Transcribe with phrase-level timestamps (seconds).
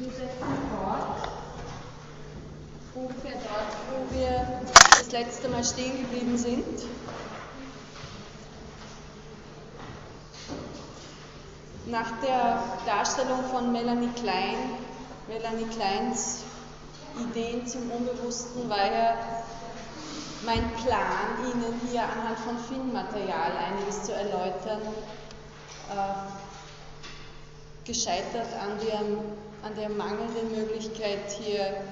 [0.00, 0.28] Wir setzen
[0.76, 1.28] fort,
[2.94, 4.62] ungefähr dort, wo wir
[4.96, 6.64] das letzte Mal stehen geblieben sind.
[11.86, 14.76] Nach der Darstellung von Melanie Klein,
[15.26, 16.42] Melanie Kleins
[17.18, 19.16] Ideen zum Unbewussten, war ja
[20.46, 24.80] mein Plan, Ihnen hier anhand von Filmmaterial einiges zu erläutern,
[25.90, 26.28] äh,
[27.84, 29.00] gescheitert an der,
[29.62, 31.82] an der mangelnden Möglichkeit, hier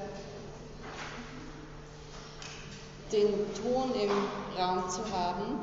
[3.13, 4.11] den Ton im
[4.59, 5.61] Raum zu haben.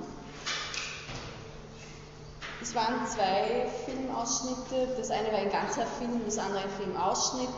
[2.62, 4.96] Es waren zwei Filmausschnitte.
[4.98, 7.50] Das eine war ein ganzer Film, das andere ein Filmausschnitt,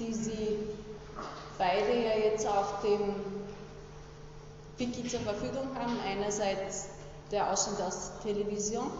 [0.00, 0.58] die Sie
[1.58, 3.14] beide ja jetzt auf dem
[4.78, 5.98] Wiki zur Verfügung haben.
[6.06, 6.88] Einerseits
[7.30, 8.90] der Ausschnitt aus Television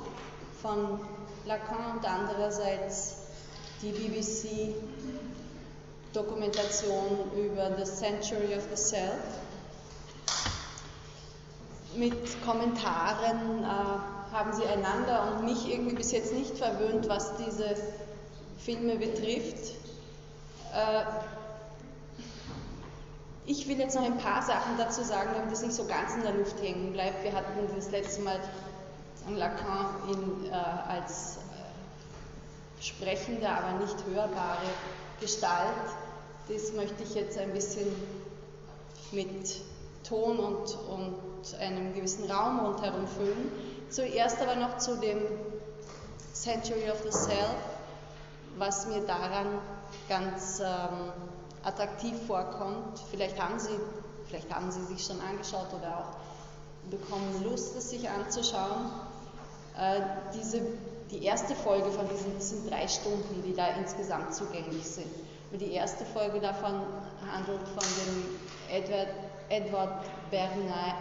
[0.61, 1.01] von
[1.47, 3.26] Lacan und andererseits
[3.83, 4.75] die BBC
[6.13, 9.21] Dokumentation über The Century of the Self
[11.97, 13.67] mit Kommentaren äh,
[14.35, 17.75] haben sie einander und mich irgendwie bis jetzt nicht verwöhnt, was diese
[18.59, 19.73] Filme betrifft.
[20.75, 21.03] Äh,
[23.47, 26.23] ich will jetzt noch ein paar Sachen dazu sagen, damit es nicht so ganz in
[26.23, 27.23] der Luft hängen bleibt.
[27.23, 28.41] Wir hatten das letzte Mal
[29.31, 31.39] Lacan in, äh, als
[32.81, 34.67] sprechende, aber nicht hörbare
[35.21, 35.75] Gestalt.
[36.49, 37.87] Das möchte ich jetzt ein bisschen
[39.13, 39.61] mit
[40.05, 43.51] Ton und, und einem gewissen Raum rundherum füllen.
[43.91, 45.19] Zuerst aber noch zu dem
[46.33, 47.57] Century of the Self,
[48.59, 49.59] was mir daran
[50.09, 51.13] ganz ähm,
[51.65, 53.01] attraktiv vorkommt.
[53.11, 53.79] Vielleicht haben, Sie,
[54.29, 58.91] vielleicht haben Sie sich schon angeschaut oder auch bekommen Lust, es sich anzuschauen.
[59.79, 60.01] Äh,
[60.35, 60.61] diese,
[61.11, 65.11] die erste Folge von diesen, sind drei Stunden, die da insgesamt zugänglich sind.
[65.53, 66.83] Und die erste Folge davon
[67.31, 68.39] handelt von dem
[68.71, 69.09] Edward,
[69.49, 70.95] Edward Bernays,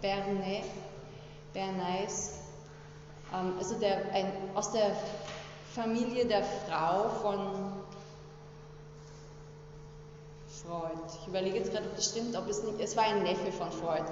[0.00, 0.64] Bernays,
[1.52, 2.38] Bernays
[3.34, 4.92] ähm, also der, ein, aus der
[5.74, 7.72] Familie der Frau von
[10.46, 10.98] Freud.
[11.20, 13.70] Ich überlege jetzt gerade, ob das stimmt, ob es nicht, es war ein Neffe von
[13.70, 14.04] Freud.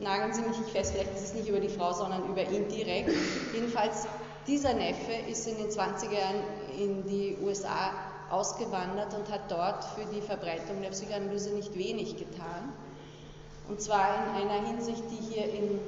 [0.00, 2.68] Nageln Sie mich nicht fest, vielleicht ist es nicht über die Frau, sondern über ihn
[2.68, 3.10] direkt.
[3.52, 4.06] Jedenfalls,
[4.46, 6.42] dieser Neffe ist in den 20er Jahren
[6.78, 7.90] in die USA
[8.30, 12.72] ausgewandert und hat dort für die Verbreitung der Psychoanalyse nicht wenig getan.
[13.68, 14.08] Und zwar
[14.40, 15.78] in einer Hinsicht, die hier in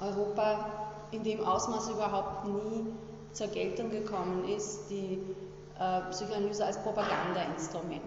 [0.00, 2.86] Europa in dem Ausmaß überhaupt nie
[3.32, 5.20] zur Geltung gekommen ist, die
[5.78, 8.02] äh, Psychoanalyse als Propagandainstrument.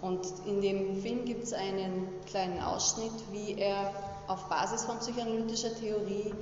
[0.00, 3.92] Und in dem Film gibt es einen kleinen Ausschnitt, wie er
[4.28, 6.32] auf Basis von psychoanalytischer Theorie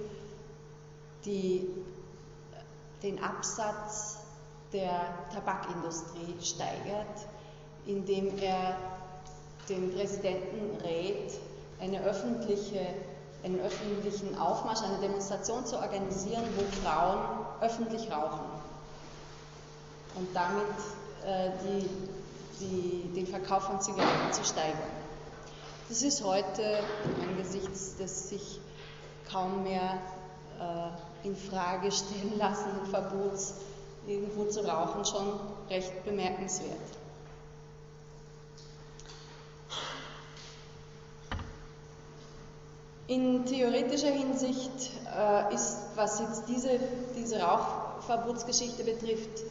[1.25, 1.69] die,
[3.03, 4.19] den Absatz
[4.73, 5.01] der
[5.33, 7.27] Tabakindustrie steigert,
[7.87, 8.77] indem er
[9.69, 11.33] dem Präsidenten rät,
[11.81, 12.81] eine öffentliche,
[13.45, 17.21] einen öffentlichen Aufmarsch, eine Demonstration zu organisieren, wo Frauen
[17.61, 18.47] öffentlich rauchen
[20.17, 20.65] und damit
[21.25, 21.89] äh, die
[22.61, 24.79] die, den Verkauf von Zigaretten zu steigern.
[25.89, 26.81] Das ist heute
[27.23, 28.61] angesichts des sich
[29.31, 29.99] kaum mehr
[30.59, 33.55] äh, in Frage stellen lassenden Verbots,
[34.07, 36.79] irgendwo zu rauchen, schon recht bemerkenswert.
[43.09, 46.79] In theoretischer Hinsicht äh, ist, was jetzt diese,
[47.17, 49.45] diese Rauchverbotsgeschichte betrifft,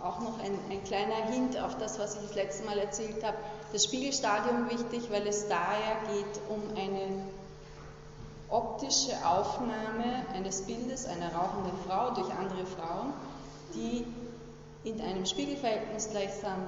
[0.00, 3.36] auch noch ein, ein, kleiner Hint auf das, was ich das letzte Mal erzählt habe.
[3.72, 7.24] Das Spiegelstadium wichtig, weil es daher geht um eine
[8.50, 13.12] optische Aufnahme eines Bildes einer rauchenden Frau durch andere Frauen,
[13.74, 14.06] die
[14.84, 16.66] in einem Spiegelverhältnis gleichsam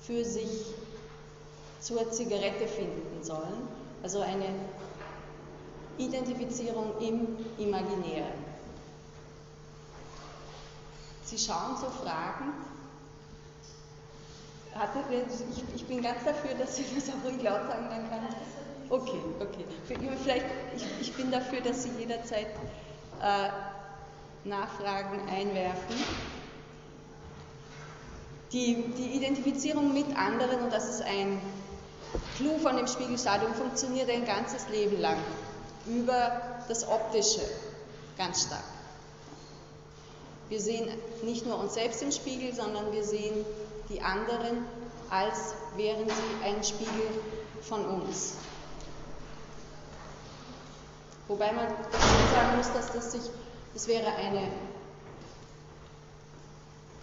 [0.00, 0.74] für sich
[1.80, 3.68] zur Zigarette finden sollen.
[4.02, 4.46] Also eine
[5.98, 8.44] Identifizierung im Imaginären.
[11.24, 12.54] Sie schauen so fragend.
[15.74, 18.28] Ich, bin ganz dafür, dass Sie das auch ruhig laut sagen, dann kann.
[18.88, 19.64] Okay, okay.
[20.22, 20.46] Vielleicht,
[20.76, 22.46] ich, ich bin dafür, dass Sie jederzeit
[23.20, 23.48] äh,
[24.48, 25.96] Nachfragen einwerfen.
[28.52, 31.40] Die, die Identifizierung mit anderen, und das ist ein
[32.36, 35.18] Clou von dem Spiegelstadium, funktioniert ein ganzes Leben lang
[35.86, 37.40] über das Optische
[38.16, 38.64] ganz stark.
[40.48, 40.88] Wir sehen
[41.24, 43.44] nicht nur uns selbst im Spiegel, sondern wir sehen
[43.88, 44.64] die anderen,
[45.10, 47.08] als wären sie ein Spiegel
[47.62, 48.34] von uns.
[51.28, 53.22] Wobei man sagen muss, dass das sich,
[53.74, 54.48] das wäre eine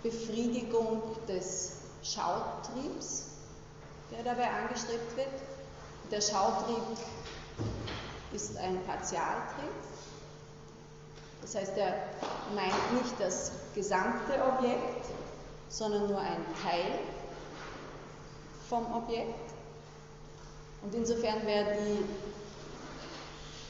[0.02, 1.74] Befriedigung des
[2.04, 3.26] Schautriebs,
[4.12, 5.28] der dabei angestrebt wird.
[6.12, 6.84] Der Schautrieb
[8.34, 9.72] ist ein Partialtrieb.
[11.42, 11.94] Das heißt, er
[12.56, 15.06] meint nicht das gesamte Objekt,
[15.70, 17.00] sondern nur ein Teil
[18.70, 19.52] vom Objekt.
[20.82, 22.06] Und insofern wäre die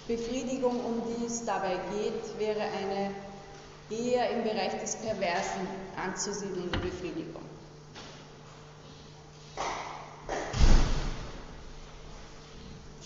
[0.07, 3.11] Befriedigung, um die es dabei geht, wäre eine
[3.89, 7.43] eher im Bereich des Perversen anzusiedelnde Befriedigung.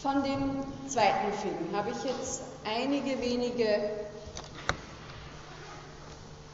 [0.01, 4.07] Von dem zweiten Film habe ich jetzt einige wenige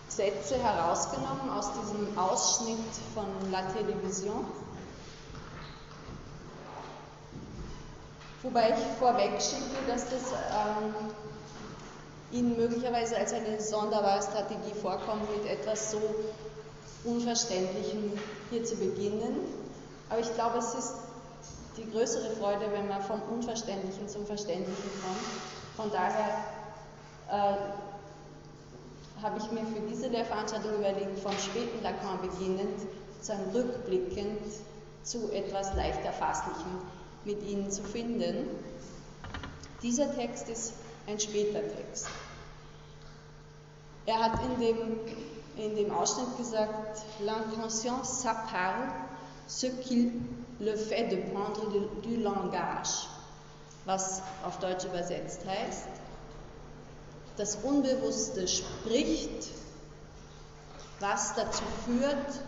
[0.07, 2.79] Sätze herausgenommen aus diesem Ausschnitt
[3.13, 4.45] von La Télévision.
[8.43, 10.93] Wobei ich vorweg schicke, dass das ähm,
[12.33, 16.01] Ihnen möglicherweise als eine sonderbare Strategie vorkommt, mit etwas so
[17.05, 18.11] Unverständlichem
[18.49, 19.39] hier zu beginnen.
[20.09, 20.93] Aber ich glaube, es ist
[21.77, 25.77] die größere Freude, wenn man vom Unverständlichen zum Verständlichen kommt.
[25.77, 26.43] Von daher
[27.31, 27.55] äh,
[29.23, 32.81] habe ich mir für diese Lehrveranstaltung überlegt, vom späten Lacan beginnend,
[33.21, 34.41] sozusagen rückblickend
[35.03, 36.81] zu etwas leicht Erfasslichem
[37.25, 38.47] mit Ihnen zu finden.
[39.81, 40.73] Dieser Text ist
[41.07, 42.07] ein später Text.
[44.05, 44.77] Er hat in dem,
[45.55, 48.91] in dem Ausschnitt gesagt, l'inconscient s'apparle
[49.47, 50.11] ce qu'il
[50.59, 51.69] le fait de prendre
[52.01, 53.07] du langage,
[53.85, 55.87] was auf Deutsch übersetzt heißt,
[57.37, 59.49] das Unbewusste spricht,
[60.99, 62.41] was dazu führt,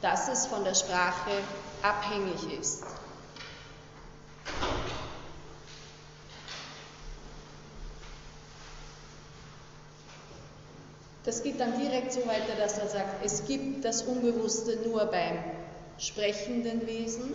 [0.00, 1.42] dass es von der Sprache
[1.82, 2.84] abhängig ist.
[11.26, 15.38] Das geht dann direkt so weiter, dass er sagt, es gibt das Unbewusste nur beim
[15.98, 17.34] sprechenden Wesen.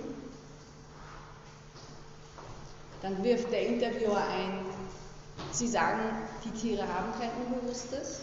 [3.02, 4.66] Dann wirft der Interviewer ein,
[5.52, 6.00] Sie sagen,
[6.46, 8.22] die Tiere haben kein Unbewusstes.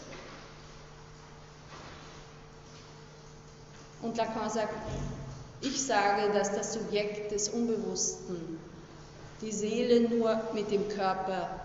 [4.00, 4.72] Und Lacan sagt,
[5.60, 8.58] ich sage, dass das Subjekt des Unbewussten
[9.42, 11.60] die Seele nur mit dem Körper,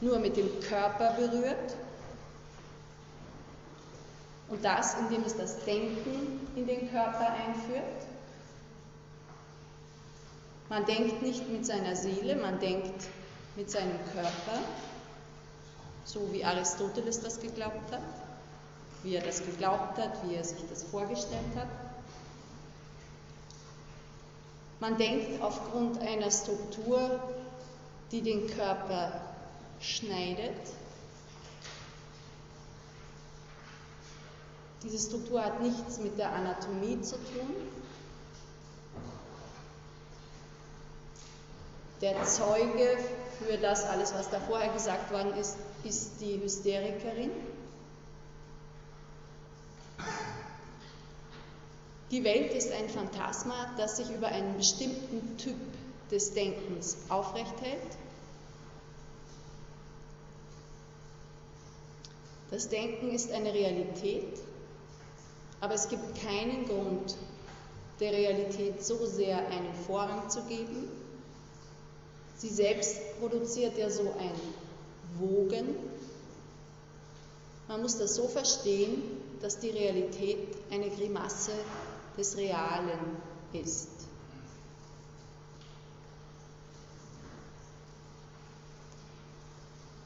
[0.00, 1.76] nur mit dem Körper berührt
[4.54, 7.82] und das, indem es das Denken in den Körper einführt.
[10.68, 13.08] Man denkt nicht mit seiner Seele, man denkt
[13.56, 14.60] mit seinem Körper,
[16.04, 18.02] so wie Aristoteles das geglaubt hat,
[19.02, 21.68] wie er das geglaubt hat, wie er sich das vorgestellt hat.
[24.78, 27.18] Man denkt aufgrund einer Struktur,
[28.12, 29.20] die den Körper
[29.80, 30.54] schneidet.
[34.84, 37.54] Diese Struktur hat nichts mit der Anatomie zu tun.
[42.02, 42.98] Der Zeuge
[43.38, 47.30] für das alles, was da vorher gesagt worden ist, ist die Hysterikerin.
[52.10, 55.56] Die Welt ist ein Phantasma, das sich über einen bestimmten Typ
[56.10, 57.98] des Denkens aufrecht hält.
[62.50, 64.38] Das Denken ist eine Realität,
[65.64, 67.16] aber es gibt keinen Grund,
[67.98, 70.90] der Realität so sehr einen Vorrang zu geben.
[72.36, 74.34] Sie selbst produziert ja so ein
[75.18, 75.74] Wogen.
[77.66, 79.02] Man muss das so verstehen,
[79.40, 81.52] dass die Realität eine Grimasse
[82.18, 83.16] des Realen
[83.54, 83.88] ist.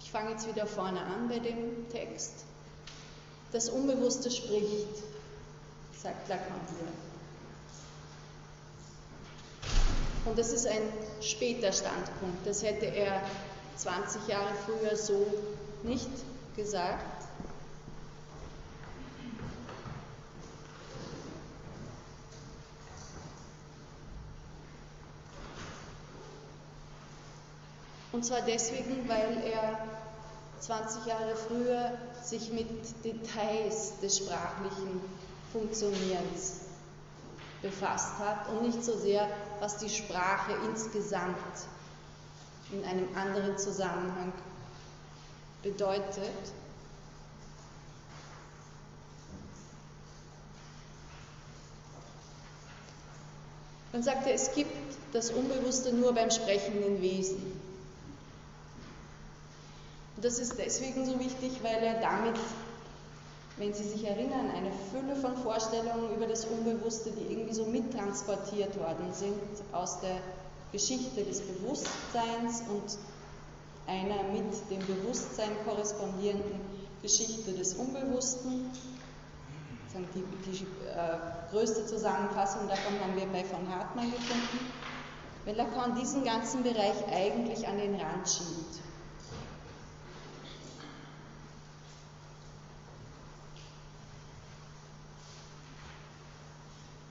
[0.01, 2.45] Ich fange jetzt wieder vorne an bei dem Text.
[3.51, 5.08] Das Unbewusste spricht,
[6.03, 6.89] sagt Lacan hier.
[10.25, 10.83] Und das ist ein
[11.21, 12.47] später Standpunkt.
[12.47, 13.23] Das hätte er
[13.77, 15.27] 20 Jahre früher so
[15.83, 16.11] nicht
[16.57, 17.19] gesagt.
[28.13, 29.79] Und zwar deswegen, weil er
[30.61, 32.67] 20 Jahre früher sich mit
[33.05, 35.01] Details des sprachlichen
[35.53, 36.61] Funktionierens
[37.63, 39.29] befasst hat und nicht so sehr,
[39.61, 41.37] was die Sprache insgesamt
[42.71, 44.33] in einem anderen Zusammenhang
[45.63, 46.53] bedeutet.
[53.93, 54.71] Dann sagt er, es gibt
[55.13, 57.59] das Unbewusste nur beim sprechenden Wesen.
[60.17, 62.37] Und das ist deswegen so wichtig, weil er damit
[63.59, 68.79] wenn Sie sich erinnern, eine Fülle von Vorstellungen über das Unbewusste, die irgendwie so mittransportiert
[68.79, 69.41] worden sind
[69.73, 70.19] aus der
[70.71, 72.99] Geschichte des Bewusstseins und
[73.87, 76.61] einer mit dem Bewusstsein korrespondierenden
[77.03, 78.71] Geschichte des Unbewussten.
[80.15, 81.19] Die, die äh,
[81.51, 84.71] größte Zusammenfassung davon haben wir bei von Hartmann gefunden.
[85.45, 88.81] Wenn Lacan diesen ganzen Bereich eigentlich an den Rand schiebt.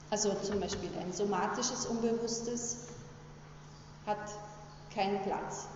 [0.10, 2.78] Also zum Beispiel ein somatisches Unbewusstes
[4.06, 4.18] hat
[4.94, 5.68] keinen Platz.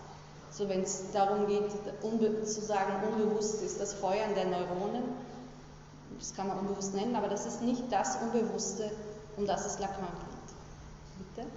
[0.50, 5.02] So wenn es darum geht, zu sagen, unbewusst ist das Feuern der Neuronen,
[6.18, 8.90] das kann man unbewusst nennen, aber das ist nicht das Unbewusste,
[9.36, 11.34] um das es Lacan geht.
[11.34, 11.48] Bitte?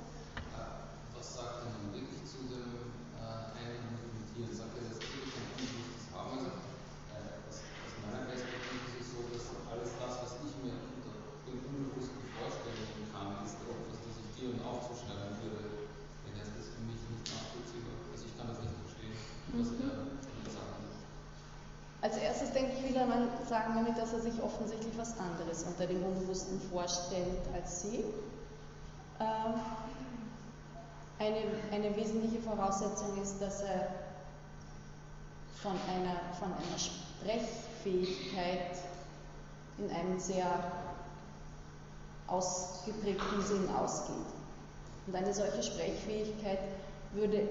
[23.47, 28.05] Sagen damit, dass er sich offensichtlich was anderes unter dem Unbewussten vorstellt als Sie.
[29.19, 29.59] Ähm,
[31.19, 33.87] eine, eine wesentliche Voraussetzung ist, dass er
[35.61, 38.77] von einer, von einer Sprechfähigkeit
[39.77, 40.45] in einem sehr
[42.27, 44.15] ausgeprägten Sinn ausgeht.
[45.07, 46.59] Und eine solche Sprechfähigkeit
[47.13, 47.47] würde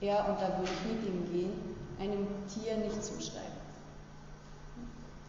[0.00, 3.57] er, und da würde ich mit ihm gehen, einem Tier nicht zuschreiben.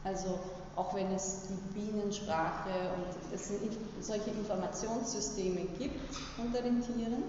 [0.03, 0.39] Also
[0.75, 3.51] auch wenn es die Bienensprache und es
[3.99, 7.23] solche Informationssysteme gibt unter den Tieren,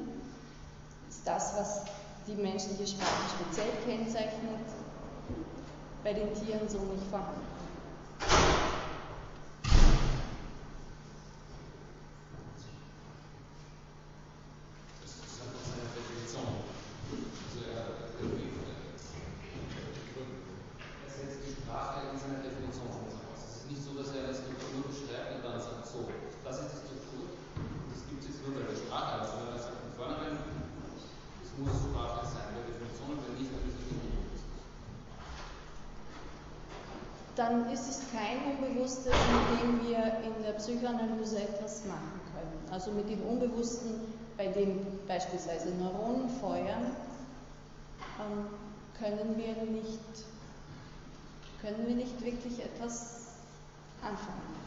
[1.08, 1.82] ist das, was
[2.26, 4.66] die menschliche Sprache speziell kennzeichnet,
[6.04, 7.50] bei den Tieren so nicht vorhanden.
[37.40, 42.72] dann ist es kein Unbewusstes, mit dem wir in der Psychoanalyse etwas machen können.
[42.72, 44.00] Also mit dem Unbewussten,
[44.36, 46.94] bei dem beispielsweise Neuronen feuern,
[48.20, 48.46] ähm,
[48.98, 50.00] können wir nicht,
[51.60, 53.20] können wir nicht wirklich etwas
[54.02, 54.60] anfangen.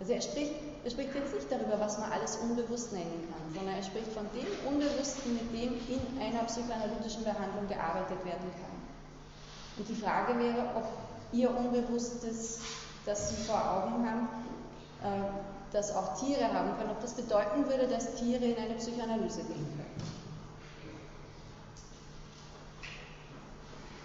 [0.00, 3.76] Also er spricht, er spricht jetzt nicht darüber, was man alles unbewusst nennen kann, sondern
[3.76, 8.74] er spricht von dem Unbewussten, mit dem in einer psychoanalytischen Behandlung gearbeitet werden kann.
[9.76, 10.84] Und die Frage wäre, ob
[11.32, 12.60] Ihr Unbewusstes,
[13.04, 14.28] das Sie vor Augen haben,
[15.02, 15.30] äh,
[15.72, 19.66] das auch Tiere haben können, ob das bedeuten würde, dass Tiere in eine Psychoanalyse gehen
[19.76, 20.14] können.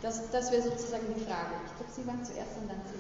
[0.02, 1.56] Das, das wäre sozusagen die Frage.
[1.66, 2.98] Ich glaube, Sie waren zuerst und dann Sie.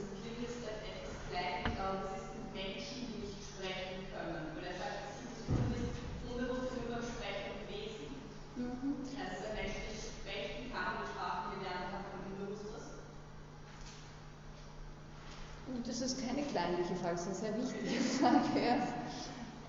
[17.08, 18.82] Ist eine sehr wichtige Frage.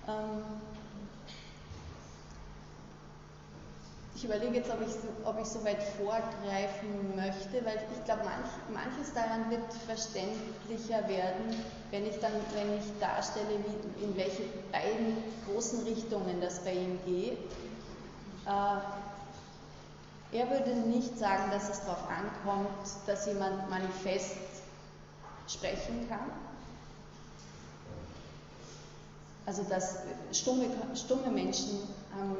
[0.07, 0.41] Ähm,
[4.15, 4.95] ich überlege jetzt, ob ich,
[5.25, 11.55] ob ich so weit vorgreifen möchte, weil ich glaube, manch, manches daran wird verständlicher werden,
[11.91, 16.99] wenn ich dann, wenn ich darstelle, wie, in welche beiden großen Richtungen das bei ihm
[17.05, 17.37] geht.
[18.47, 18.81] Äh,
[20.33, 22.69] er würde nicht sagen, dass es darauf ankommt,
[23.05, 24.35] dass jemand manifest
[25.47, 26.31] sprechen kann.
[29.45, 29.97] Also dass
[30.31, 31.79] stumme, stumme Menschen
[32.15, 32.37] haben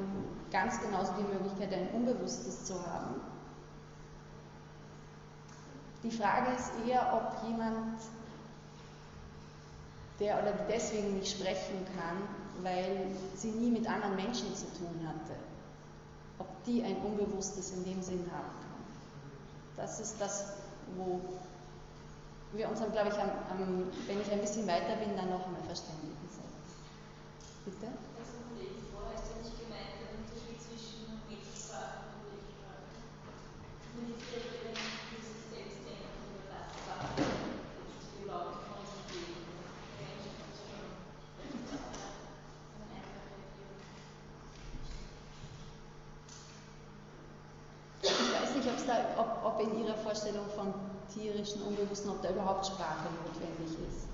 [0.51, 3.15] ganz genauso die Möglichkeit, ein Unbewusstes zu haben.
[6.03, 7.99] Die Frage ist eher, ob jemand,
[10.19, 12.17] der oder deswegen nicht sprechen kann,
[12.63, 15.35] weil sie nie mit anderen Menschen zu tun hatte,
[16.39, 18.71] ob die ein Unbewusstes in dem Sinn haben kann.
[19.77, 20.53] Das ist das,
[20.97, 21.21] wo
[22.53, 25.63] wir uns, glaube ich, am, am, wenn ich ein bisschen weiter bin, dann noch einmal
[25.65, 26.10] verständigen.
[27.63, 27.93] Bitte?
[28.17, 28.41] Also,
[28.89, 32.89] vorher ist ja nicht gemeint der Unterschied zwischen Mitsprache und Rechsprache.
[33.85, 39.45] Kommuniziert ja dieses Selbstdenken über das Sachen, die Laute von sich geben.
[48.01, 48.69] Ich weiß nicht,
[49.21, 50.73] ob, ob in Ihrer Vorstellung von
[51.13, 54.09] tierischen Unbewussten, ob da überhaupt Sprache notwendig ist.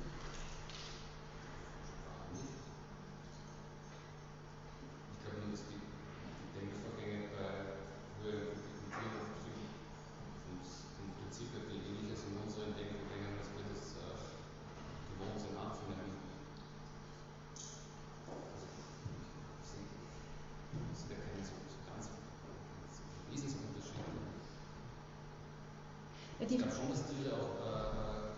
[26.58, 28.32] ich glaube schon, dass Tiere auch äh,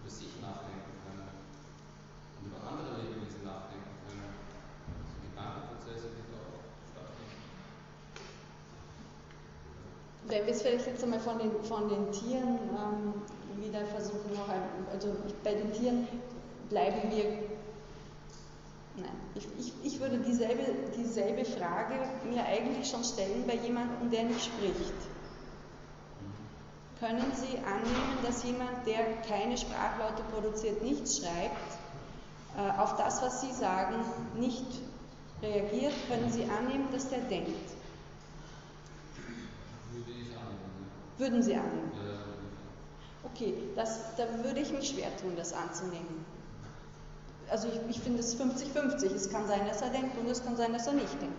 [0.00, 1.28] über sich nachdenken können
[2.38, 4.32] und über andere Lebewesen nachdenken können.
[4.88, 7.44] Also Gedankenprozesse, die da auch stattfinden.
[10.34, 14.48] Wenn wir es vielleicht jetzt einmal von den, von den Tieren ähm, wieder versuchen, noch
[14.48, 14.62] ein,
[14.92, 15.14] also
[15.44, 16.08] bei den Tieren
[16.68, 17.24] bleiben wir.
[18.96, 20.64] Nein, ich, ich, ich würde dieselbe,
[20.96, 21.94] dieselbe Frage
[22.28, 24.94] mir eigentlich schon stellen bei jemandem, der nicht spricht.
[26.98, 31.78] Können Sie annehmen, dass jemand, der keine Sprachlaute produziert, nichts schreibt,
[32.58, 34.04] äh, auf das, was Sie sagen,
[34.36, 34.66] nicht
[35.40, 35.94] reagiert?
[36.08, 37.83] Können Sie annehmen, dass der denkt?
[39.94, 40.90] Würde ich annehmen.
[41.18, 41.92] Würden Sie annehmen?
[41.94, 43.30] Ja.
[43.30, 46.24] Okay, das, da würde ich mich schwer tun, das anzunehmen.
[47.50, 49.14] Also ich, ich finde es 50-50.
[49.14, 51.34] Es kann sein, dass er denkt und es kann sein, dass er nicht denkt.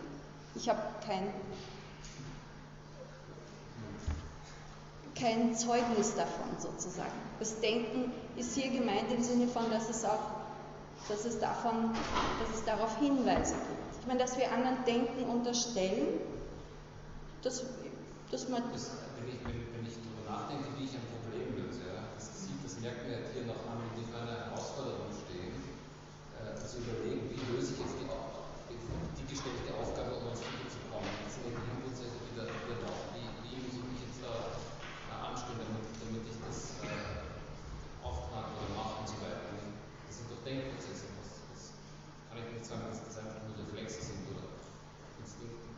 [0.55, 1.33] Ich habe kein
[5.15, 7.11] kein Zeugnis davon sozusagen.
[7.39, 10.19] Das Denken ist hier gemeint im Sinne von, dass es auch,
[11.07, 11.91] dass es davon,
[12.41, 14.01] dass es darauf Hinweise gibt.
[14.01, 16.19] Ich meine, dass wir anderen Denken unterstellen,
[17.41, 17.63] dass,
[18.31, 18.63] dass man.
[18.71, 23.05] Das, wenn, ich, ich darüber nachdenke, wie ich ein Problem löse, ja, das, das merkt
[23.05, 25.55] man ja hier noch an, wenn die vor einer Herausforderung stehen,
[26.39, 30.81] äh, also überlegen, wie löse ich jetzt die, die gestellte Aufgabe, um ans Ziel zu
[30.89, 31.09] kommen.
[31.21, 32.95] Das sind ja Gehirnprozesse, die da, die da
[40.45, 41.09] Denkprozesse.
[41.17, 41.61] Das, das
[42.29, 44.45] kann ich nicht sagen, dass das einfach nur Reflexe sind oder
[45.17, 45.73] Instinkte.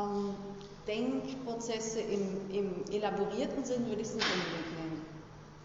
[0.00, 0.34] Ähm,
[0.86, 5.06] Denkprozesse im, im, elaborierten Sinn würde ich es nicht unbedingt nennen.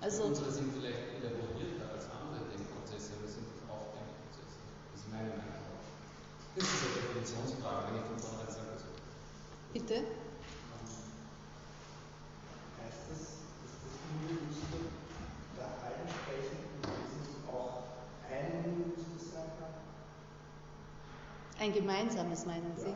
[0.02, 4.60] Also, Unsere sind vielleicht elaborierter als andere Denkprozesse, aber sind auch Denkprozesse.
[4.92, 5.80] Das ist meine Meinung.
[6.54, 8.70] Das ist eine Definitionsfrage, wenn ich von vornherein sage.
[8.76, 8.86] Also
[9.74, 9.98] Bitte?
[12.84, 14.78] Heißt das, dass das Unbewusste
[15.58, 16.76] bei allen Sprechenden
[21.58, 22.94] ein gemeinsames, meinen Sie?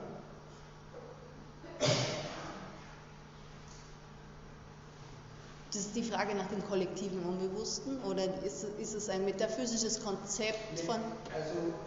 [5.71, 10.79] Das ist die Frage nach dem kollektiven Unbewussten oder ist, ist es ein metaphysisches Konzept
[10.79, 10.97] von.
[11.31, 11.77] Also,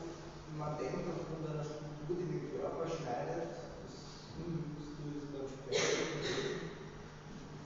[0.56, 3.52] man denkt aufgrund einer Struktur, die den Körper schneidet,
[3.82, 6.70] das Unbewusste ist beim Sprechen.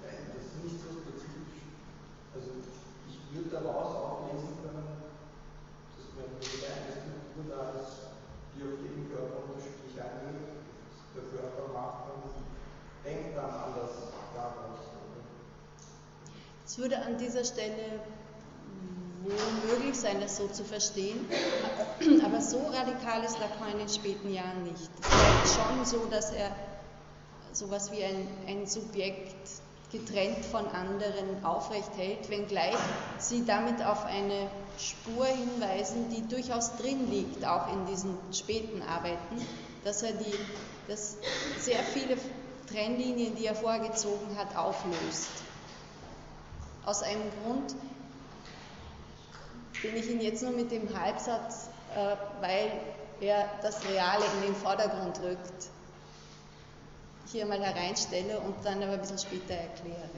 [0.00, 1.68] Das ist nicht so spezifisch.
[2.32, 2.64] Also,
[3.12, 4.88] ich würde daraus auch lesen können,
[6.40, 8.16] jede eine Struktur da ist,
[8.56, 10.64] die auf jeden Körper unterschiedlich einwirkt.
[11.12, 12.24] Der Körper macht dann,
[13.04, 14.96] denkt dann anders daraus.
[16.76, 18.00] Es würde an dieser Stelle
[19.22, 21.26] wohl möglich sein, das so zu verstehen,
[22.22, 24.90] aber so radikal ist Lacan in den späten Jahren nicht.
[25.00, 26.54] Es ist schon so, dass er
[27.52, 29.34] sowas wie ein, ein Subjekt
[29.90, 32.76] getrennt von anderen aufrecht hält, wenngleich
[33.20, 39.46] sie damit auf eine Spur hinweisen, die durchaus drin liegt, auch in diesen späten Arbeiten,
[39.82, 40.38] dass er die,
[40.88, 41.16] dass
[41.56, 42.18] sehr viele
[42.70, 45.46] Trennlinien, die er vorgezogen hat, auflöst.
[46.86, 47.74] Aus einem Grund,
[49.82, 52.70] den ich ihn jetzt nur mit dem Halbsatz, äh, weil
[53.20, 55.68] er das Reale in den Vordergrund rückt,
[57.26, 60.08] hier mal hereinstelle und dann aber ein bisschen später erkläre.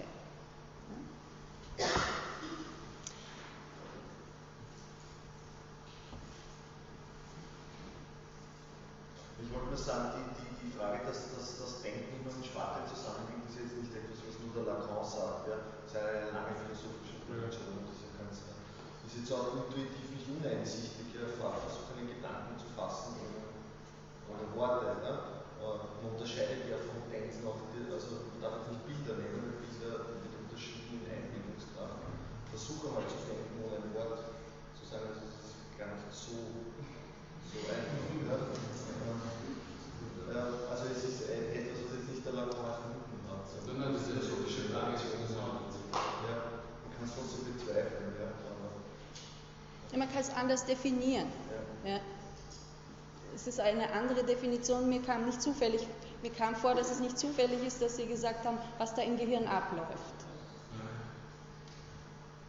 [9.41, 12.85] Ich wollte nur sagen, die, die, die Frage, dass, dass das Denken immer mit Sprache
[12.93, 15.49] zusammenhängt, ist jetzt nicht etwas, was nur der Lacan sagt.
[15.49, 15.57] Ja.
[15.89, 17.81] Das ist eine lange philosophische Tradition.
[17.89, 18.45] Das ist, ja ganz,
[19.29, 21.05] ist auch intuitiv nicht uneinsichtig.
[21.37, 23.53] Vorher versucht, einen Gedanken zu fassen oder,
[24.57, 24.88] Worte.
[25.05, 25.37] Ja
[26.01, 31.05] man unterscheidet ja vom Denken auch, also man darf nicht Bilder nehmen, Bilder mit unterschiedlichen
[31.05, 32.09] Einbildungskraft.
[32.49, 34.33] Versuche mal zu denken ohne ein Wort
[34.79, 36.64] zu sagen, also das ist gar nicht so,
[37.53, 38.49] so einfach.
[40.33, 40.73] Ja.
[40.73, 43.45] also es ist etwas, was jetzt nicht der Lacan erfunden hat.
[43.45, 44.97] Sondern das ist ja so schön Ja, man
[46.97, 48.18] kann es trotzdem bezweifeln.
[49.92, 49.98] Ja.
[49.98, 51.29] Man kann es anders definieren.
[51.85, 51.90] Ja.
[51.92, 52.01] Ja.
[53.35, 54.88] es ist eine andere Definition.
[54.88, 55.87] Mir kam nicht zufällig,
[56.22, 59.16] mir kam vor, dass es nicht zufällig ist, dass Sie gesagt haben, was da im
[59.16, 60.18] Gehirn abläuft.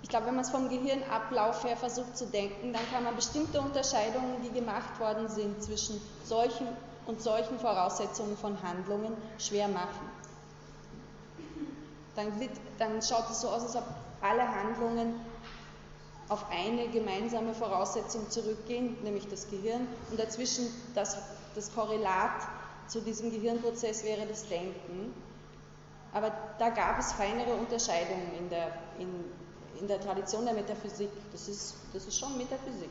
[0.01, 3.61] Ich glaube, wenn man es vom Gehirnablauf her versucht zu denken, dann kann man bestimmte
[3.61, 6.67] Unterscheidungen, die gemacht worden sind zwischen solchen
[7.05, 10.09] und solchen Voraussetzungen von Handlungen, schwer machen.
[12.15, 12.31] Dann,
[12.79, 13.83] dann schaut es so aus, als ob
[14.21, 15.13] alle Handlungen
[16.29, 21.17] auf eine gemeinsame Voraussetzung zurückgehen, nämlich das Gehirn, und dazwischen das,
[21.55, 22.47] das Korrelat
[22.87, 25.13] zu diesem Gehirnprozess wäre das Denken.
[26.11, 29.09] Aber da gab es feinere Unterscheidungen in der, in,
[29.79, 31.09] in der Tradition der Metaphysik.
[31.31, 32.89] Das ist, das ist schon Metaphysik.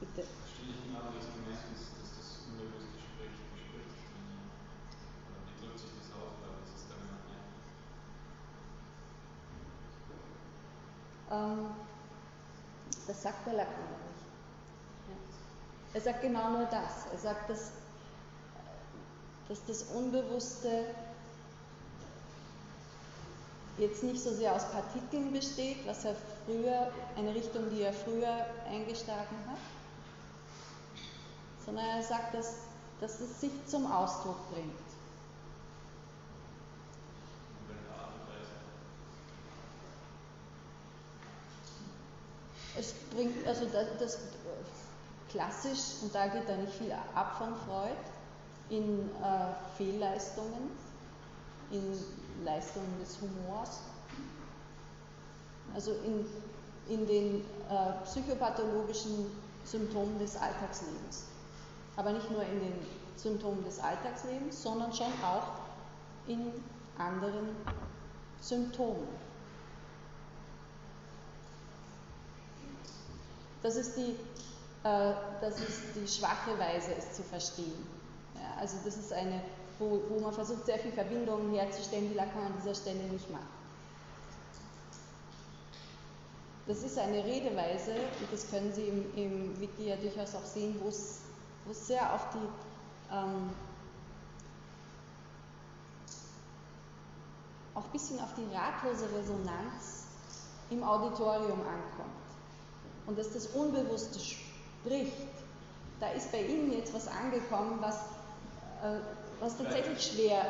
[0.00, 0.22] Bitte.
[0.22, 3.94] Ich genau, was gemeint ist, dass das unbewusste Gespräch bespricht.
[5.46, 6.34] Wie drückt sich das aus?
[6.40, 7.20] Oder was ist da genau
[9.50, 14.20] Ähm, das sagt der Lacan nicht.
[15.94, 17.06] Er sagt genau nur das.
[17.12, 17.70] Er sagt, dass,
[19.48, 20.86] dass das Unbewusste
[23.78, 26.14] jetzt nicht so sehr aus Partikeln besteht, was er
[26.44, 29.58] früher, eine Richtung, die er früher eingeschlagen hat,
[31.64, 32.56] sondern er sagt, dass,
[33.00, 34.89] dass es sich zum Ausdruck bringt.
[42.80, 44.18] Es bringt, also das, das,
[45.30, 47.96] klassisch, und da geht da nicht viel ab von Freud,
[48.68, 50.70] in äh, Fehlleistungen,
[51.70, 53.80] in Leistungen des Humors,
[55.74, 56.26] also in,
[56.92, 59.26] in den äh, psychopathologischen
[59.64, 61.24] Symptomen des Alltagslebens.
[61.96, 62.74] Aber nicht nur in den
[63.16, 65.60] Symptomen des Alltagslebens, sondern schon auch
[66.26, 66.52] in
[66.98, 67.54] anderen
[68.40, 69.06] Symptomen.
[73.62, 74.16] Das ist die,
[74.84, 77.86] äh, das ist die schwache Weise, es zu verstehen.
[78.34, 79.42] Ja, also das ist eine,
[79.78, 83.42] wo, wo man versucht, sehr viel Verbindungen herzustellen, die Lacan an dieser Stelle nicht macht.
[86.66, 90.76] Das ist eine Redeweise, und das können Sie im, im Wiki ja durchaus auch sehen,
[90.80, 91.20] wo es,
[91.72, 93.50] sehr auf die ähm,
[97.74, 100.06] auch ein bisschen auf die ratlose Resonanz
[100.70, 102.19] im Auditorium ankommt
[103.06, 105.12] und dass das Unbewusste spricht,
[106.00, 107.96] da ist bei Ihnen jetzt was angekommen, was,
[108.82, 109.00] äh,
[109.40, 110.44] was tatsächlich schwer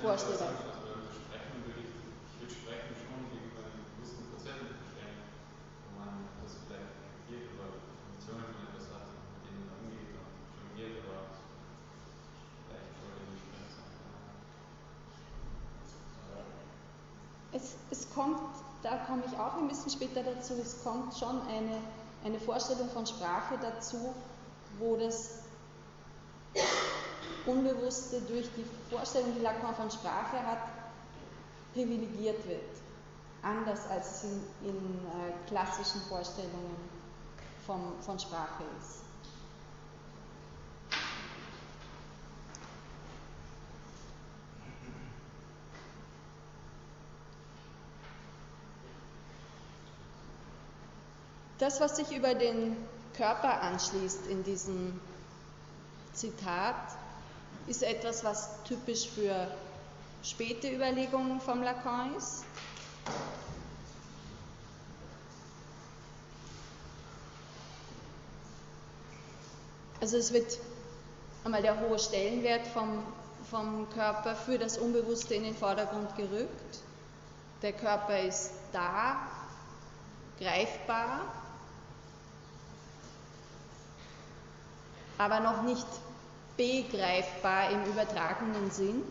[0.00, 0.72] vorstellbar ist.
[17.54, 18.38] Es, es kommt,
[18.92, 21.78] da komme ich auch ein bisschen später dazu, es kommt schon eine
[22.24, 24.14] eine Vorstellung von Sprache dazu,
[24.78, 25.38] wo das
[27.46, 30.68] Unbewusste durch die Vorstellung, die Lacan von Sprache hat,
[31.72, 32.60] privilegiert wird.
[33.42, 36.76] Anders als es in, in äh, klassischen Vorstellungen
[37.66, 39.11] von, von Sprache ist.
[51.62, 52.76] Das, was sich über den
[53.16, 55.00] Körper anschließt in diesem
[56.12, 56.74] Zitat,
[57.68, 59.46] ist etwas, was typisch für
[60.24, 62.42] späte Überlegungen vom Lacan ist.
[70.00, 70.58] Also es wird
[71.44, 73.04] einmal der hohe Stellenwert vom,
[73.48, 76.78] vom Körper für das Unbewusste in den Vordergrund gerückt.
[77.62, 79.28] Der Körper ist da,
[80.40, 81.20] greifbar,
[85.22, 85.86] aber noch nicht
[86.56, 89.02] begreifbar im übertragenen Sinn.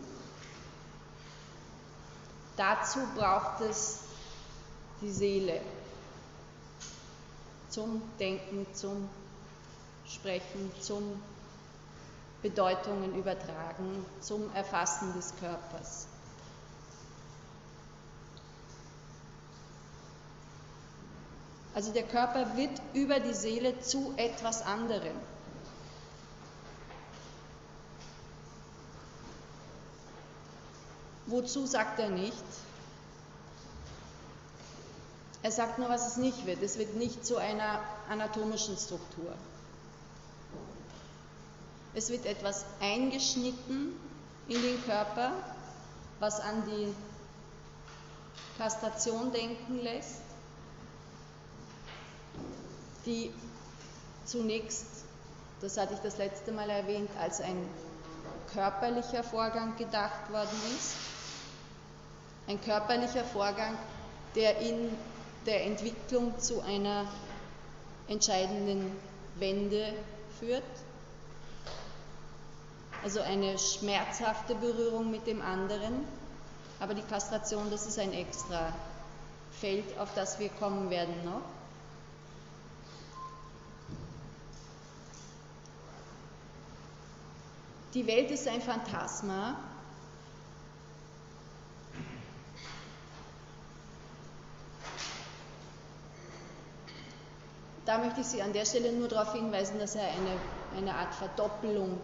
[2.56, 4.00] Dazu braucht es
[5.00, 5.60] die Seele
[7.70, 9.08] zum Denken, zum
[10.06, 11.22] Sprechen, zum
[12.42, 16.06] Bedeutungen übertragen, zum Erfassen des Körpers.
[21.74, 25.16] Also der Körper wird über die Seele zu etwas anderem.
[31.32, 32.44] Wozu sagt er nicht?
[35.42, 36.62] Er sagt nur, was es nicht wird.
[36.62, 39.32] Es wird nicht zu einer anatomischen Struktur.
[41.94, 43.98] Es wird etwas eingeschnitten
[44.46, 45.32] in den Körper,
[46.20, 46.94] was an die
[48.58, 50.20] Kastration denken lässt,
[53.06, 53.32] die
[54.26, 54.86] zunächst
[55.62, 57.68] das hatte ich das letzte Mal erwähnt, als ein
[58.52, 60.96] körperlicher Vorgang gedacht worden ist.
[62.46, 63.78] Ein körperlicher Vorgang,
[64.34, 64.90] der in
[65.46, 67.06] der Entwicklung zu einer
[68.08, 68.96] entscheidenden
[69.36, 69.92] Wende
[70.38, 70.62] führt.
[73.02, 76.06] Also eine schmerzhafte Berührung mit dem anderen.
[76.80, 78.72] Aber die Kastration, das ist ein extra
[79.60, 81.42] Feld, auf das wir kommen werden noch.
[87.94, 89.56] Die Welt ist ein Phantasma.
[97.84, 100.38] Da möchte ich Sie an der Stelle nur darauf hinweisen, dass er eine,
[100.76, 101.98] eine Art Verdoppelung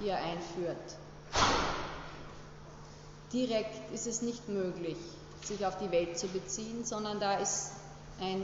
[0.00, 0.76] hier einführt.
[3.32, 4.96] Direkt ist es nicht möglich,
[5.42, 7.72] sich auf die Welt zu beziehen, sondern da ist
[8.20, 8.42] ein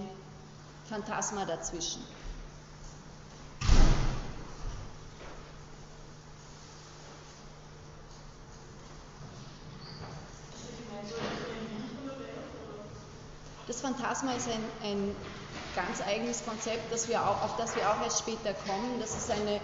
[0.88, 2.04] Phantasma dazwischen.
[13.66, 15.16] Das Phantasma ist ein, ein
[15.74, 19.00] ganz eigenes Konzept, das wir auch, auf das wir auch erst später kommen.
[19.00, 19.60] Das ist eine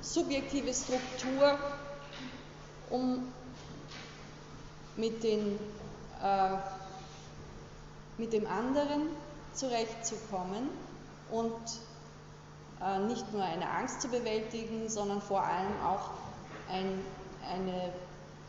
[0.00, 1.58] subjektive Struktur,
[2.90, 3.32] um
[4.96, 5.58] mit, den,
[6.22, 6.56] äh,
[8.18, 9.08] mit dem anderen
[9.54, 10.68] zurechtzukommen
[11.30, 11.52] und
[12.82, 16.10] äh, nicht nur eine Angst zu bewältigen, sondern vor allem auch
[16.68, 17.04] ein,
[17.48, 17.92] eine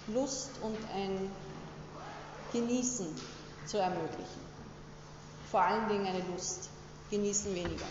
[0.08, 1.32] Lust und ein
[2.52, 3.08] Genießen
[3.66, 4.42] zu ermöglichen.
[5.50, 6.70] Vor allen Dingen eine Lust,
[7.14, 7.86] genießen weniger.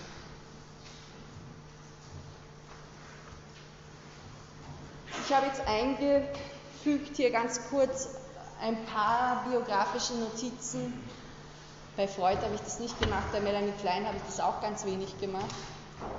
[5.25, 8.09] Ich habe jetzt eingefügt hier ganz kurz
[8.61, 10.93] ein paar biografische Notizen.
[11.97, 14.85] Bei Freud habe ich das nicht gemacht, bei Melanie Klein habe ich das auch ganz
[14.85, 15.55] wenig gemacht.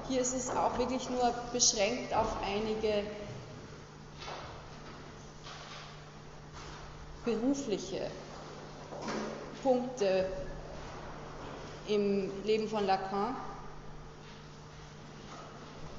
[0.07, 3.03] Hier ist es auch wirklich nur beschränkt auf einige
[7.25, 8.09] berufliche
[9.61, 10.25] Punkte
[11.87, 13.35] im Leben von Lacan,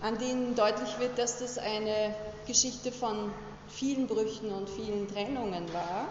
[0.03, 2.15] an denen deutlich wird, dass das eine
[2.47, 3.33] Geschichte von
[3.69, 6.07] vielen Brüchen und vielen Trennungen war.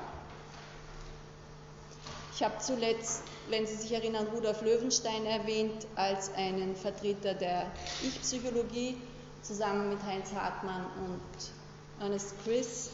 [2.36, 7.67] Ich habe zuletzt, wenn Sie sich erinnern, Rudolf Löwenstein erwähnt als einen Vertreter der
[8.01, 8.97] Ich-Psychologie,
[9.43, 12.89] zusammen mit Heinz Hartmann und Ernest Chris,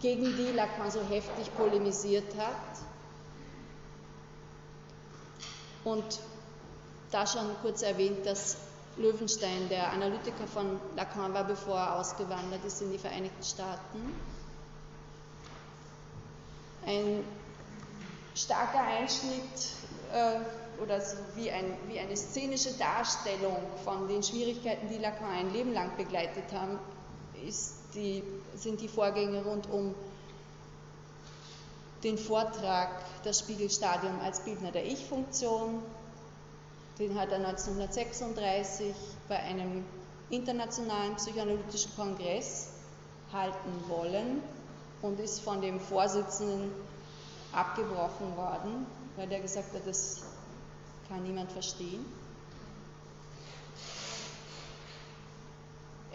[0.00, 2.56] gegen die Lacan so heftig polemisiert hat.
[5.86, 6.18] Und
[7.12, 8.56] da schon kurz erwähnt, dass
[8.96, 14.12] Löwenstein der Analytiker von Lacan war, bevor er ausgewandert ist in die Vereinigten Staaten.
[16.84, 17.22] Ein
[18.34, 19.38] starker Einschnitt
[20.12, 25.52] äh, oder so wie, ein, wie eine szenische Darstellung von den Schwierigkeiten, die Lacan ein
[25.52, 26.80] Leben lang begleitet haben,
[27.94, 28.24] die,
[28.56, 29.94] sind die Vorgänge rund um
[32.02, 32.90] den Vortrag
[33.24, 35.82] Das Spiegelstadium als Bildner der Ich-Funktion.
[36.98, 38.94] Den hat er 1936
[39.28, 39.84] bei einem
[40.30, 42.68] internationalen psychoanalytischen Kongress
[43.32, 44.42] halten wollen
[45.02, 46.70] und ist von dem Vorsitzenden
[47.52, 50.22] abgebrochen worden, weil der gesagt hat, das
[51.08, 52.04] kann niemand verstehen.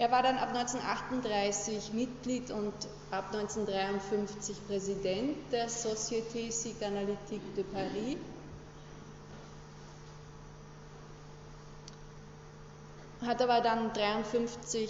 [0.02, 2.74] Er war dann ab 1938 Mitglied und
[3.12, 8.18] ab 1953 Präsident der Société Psychanalytique de Paris.
[13.22, 14.90] Hat aber dann 1953,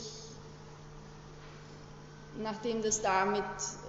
[2.42, 3.44] nachdem das damit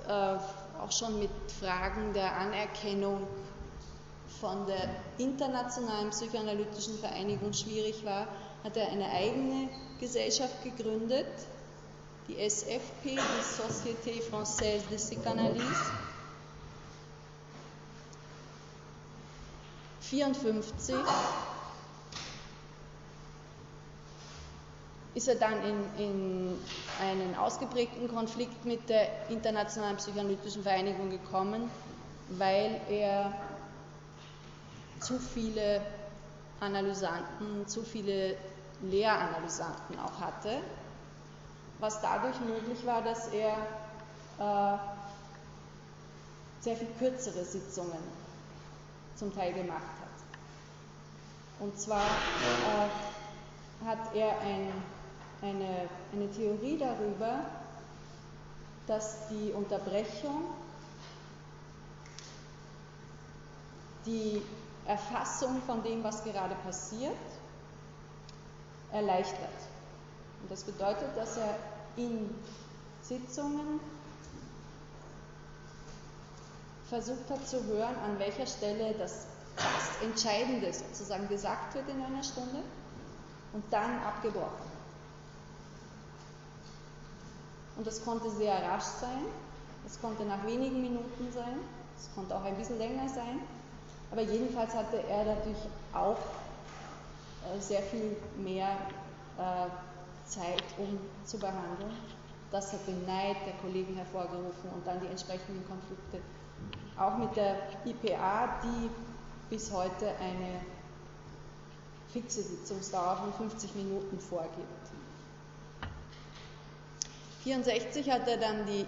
[0.09, 0.39] äh,
[0.81, 1.31] auch schon mit
[1.61, 3.29] Fragen der Anerkennung
[4.41, 8.27] von der Internationalen Psychoanalytischen Vereinigung schwierig war,
[8.65, 9.69] hat er eine eigene
[10.03, 11.29] Gesellschaft gegründet,
[12.27, 15.93] die SFP, die Société Française de Psychanalyse.
[20.11, 20.97] 1954
[25.15, 26.59] ist er dann in, in,
[27.01, 31.71] einen ausgeprägten Konflikt mit der Internationalen Psychoanalytischen Vereinigung gekommen,
[32.31, 33.33] weil er
[34.99, 35.81] zu viele
[36.59, 38.37] Analysanten, zu viele
[38.83, 40.59] Lehranalysanten auch hatte,
[41.79, 43.57] was dadurch möglich war, dass er
[44.39, 44.79] äh,
[46.61, 48.03] sehr viel kürzere Sitzungen
[49.17, 50.13] zum Teil gemacht hat.
[51.61, 54.73] Und zwar äh, hat er ein,
[55.43, 57.41] eine, eine Theorie darüber,
[58.87, 60.45] dass die Unterbrechung
[64.05, 64.43] die
[64.87, 67.13] Erfassung von dem, was gerade passiert,
[68.93, 69.49] erleichtert.
[70.43, 71.57] Und das bedeutet, dass er
[71.97, 72.35] in
[73.03, 73.81] Sitzungen
[76.89, 79.27] versucht hat zu hören, an welcher Stelle das
[80.03, 82.59] Entscheidende sozusagen gesagt wird in einer Stunde
[83.53, 84.73] und dann abgebrochen.
[87.77, 89.25] Und das konnte sehr rasch sein,
[89.87, 91.59] es konnte nach wenigen Minuten sein,
[91.99, 93.41] es konnte auch ein bisschen länger sein,
[94.11, 95.57] aber jedenfalls hatte er dadurch
[95.95, 96.19] auch
[97.61, 98.71] sehr viel mehr
[99.39, 101.93] äh, Zeit, um zu behandeln.
[102.51, 106.21] Das hat den Neid der Kollegen hervorgerufen und dann die entsprechenden Konflikte.
[106.99, 108.91] Auch mit der IPA, die
[109.49, 110.61] bis heute eine
[112.13, 114.93] fixe Sitzungsdauer von 50 Minuten vorgibt.
[117.45, 118.87] 1964 hat er dann die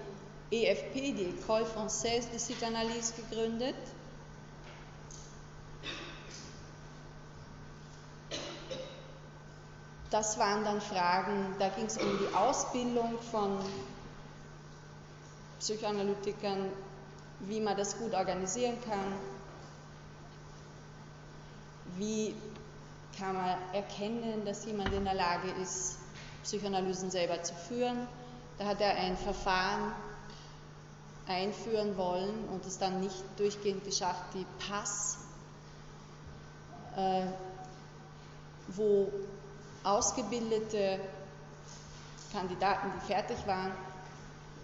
[0.50, 3.74] EFP, die École Française de Psychanalyse, gegründet.
[10.10, 13.58] Das waren dann Fragen, da ging es um die Ausbildung von
[15.58, 16.70] Psychoanalytikern,
[17.40, 19.18] wie man das gut organisieren kann,
[21.96, 22.34] wie
[23.18, 25.98] kann man erkennen, dass jemand in der Lage ist,
[26.42, 28.06] Psychoanalysen selber zu führen.
[28.58, 29.92] Da hat er ein Verfahren
[31.26, 35.18] einführen wollen und es dann nicht durchgehend geschafft, die Pass,
[36.96, 37.26] äh,
[38.68, 39.10] wo
[39.84, 40.98] ausgebildete
[42.32, 43.72] Kandidaten, die fertig waren,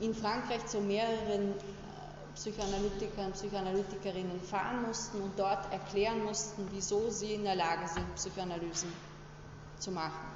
[0.01, 1.55] in Frankreich zu mehreren
[2.35, 8.93] Psychoanalytikern, Psychoanalytikerinnen fahren mussten und dort erklären mussten, wieso sie in der Lage sind, Psychoanalysen
[9.79, 10.31] zu machen.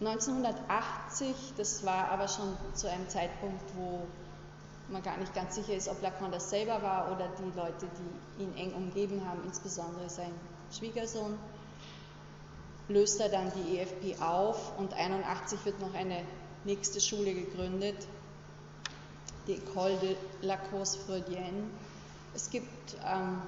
[0.00, 4.06] 1980, das war aber schon zu einem Zeitpunkt, wo
[4.88, 7.86] man gar nicht ganz sicher ist, ob Lacan das selber war oder die Leute,
[8.38, 10.32] die ihn eng umgeben haben, insbesondere sein
[10.70, 11.38] Schwiegersohn,
[12.88, 16.22] löst er dann die EFP auf und 1981 wird noch eine
[16.64, 17.96] nächste Schule gegründet,
[19.46, 21.64] die École de la Cause Freudienne.
[22.34, 23.40] Es gibt ähm,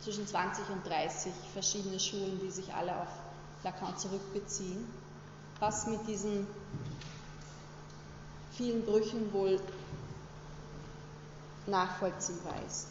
[0.00, 3.08] zwischen 20 und 30 verschiedene Schulen, die sich alle auf
[3.64, 4.86] Lacan zurückbeziehen,
[5.58, 6.46] was mit diesen
[8.52, 9.60] vielen Brüchen wohl
[11.66, 12.88] nachvollziehbar ist.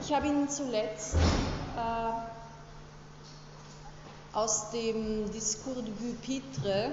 [0.00, 1.14] Ich habe Ihnen zuletzt
[1.76, 2.12] äh,
[4.32, 6.92] aus dem Discours du Pupitre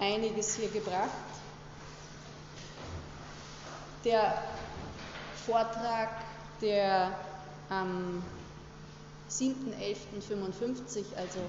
[0.00, 1.10] einiges hier gebracht.
[4.04, 4.42] Der
[5.46, 6.08] Vortrag,
[6.60, 7.12] der
[7.68, 8.22] am
[9.30, 11.40] 7.11.55, also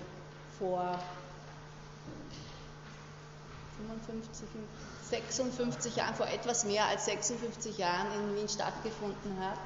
[0.60, 1.00] vor
[4.06, 4.48] 55,
[5.10, 9.60] 56 Jahren, vor etwas mehr als 56 Jahren in Wien stattgefunden hat,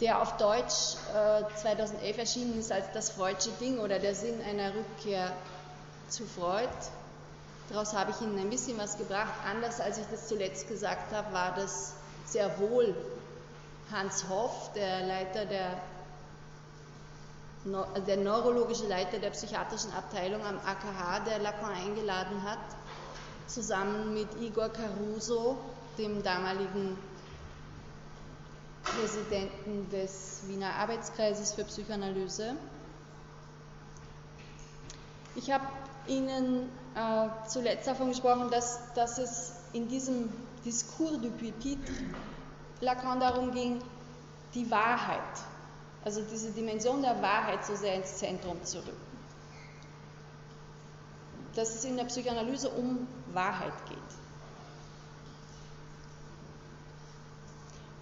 [0.00, 4.72] der auf Deutsch äh, 2011 erschienen ist als das Freudsche Ding oder der Sinn einer
[4.74, 5.32] Rückkehr
[6.08, 6.68] zu Freud.
[7.70, 9.32] Daraus habe ich Ihnen ein bisschen was gebracht.
[9.44, 11.94] Anders als ich das zuletzt gesagt habe, war das
[12.26, 12.94] sehr wohl
[13.90, 15.78] Hans Hoff, der Leiter der,
[18.06, 22.58] der neurologische Leiter der psychiatrischen Abteilung am AKH, der Lacan eingeladen hat,
[23.46, 25.58] zusammen mit Igor Caruso,
[25.98, 26.96] dem damaligen
[28.84, 32.54] Präsidenten des Wiener Arbeitskreises für Psychoanalyse.
[35.34, 35.64] Ich habe
[36.06, 40.30] Ihnen äh, zuletzt davon gesprochen, dass, dass es in diesem
[40.64, 41.92] Discours du Pupitre
[42.80, 43.80] Lacan darum ging,
[44.54, 45.20] die Wahrheit,
[46.06, 49.16] also diese Dimension der Wahrheit so sehr ins Zentrum zu rücken.
[51.56, 53.98] Dass es in der Psychoanalyse um Wahrheit geht.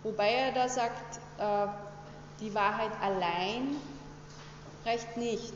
[0.02, 1.66] Wobei er da sagt, äh,
[2.40, 3.74] die Wahrheit allein
[4.84, 5.54] reicht nicht.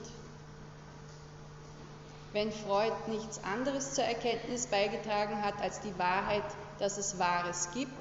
[2.33, 6.45] Wenn Freud nichts anderes zur Erkenntnis beigetragen hat als die Wahrheit,
[6.79, 7.93] dass es Wahres gibt,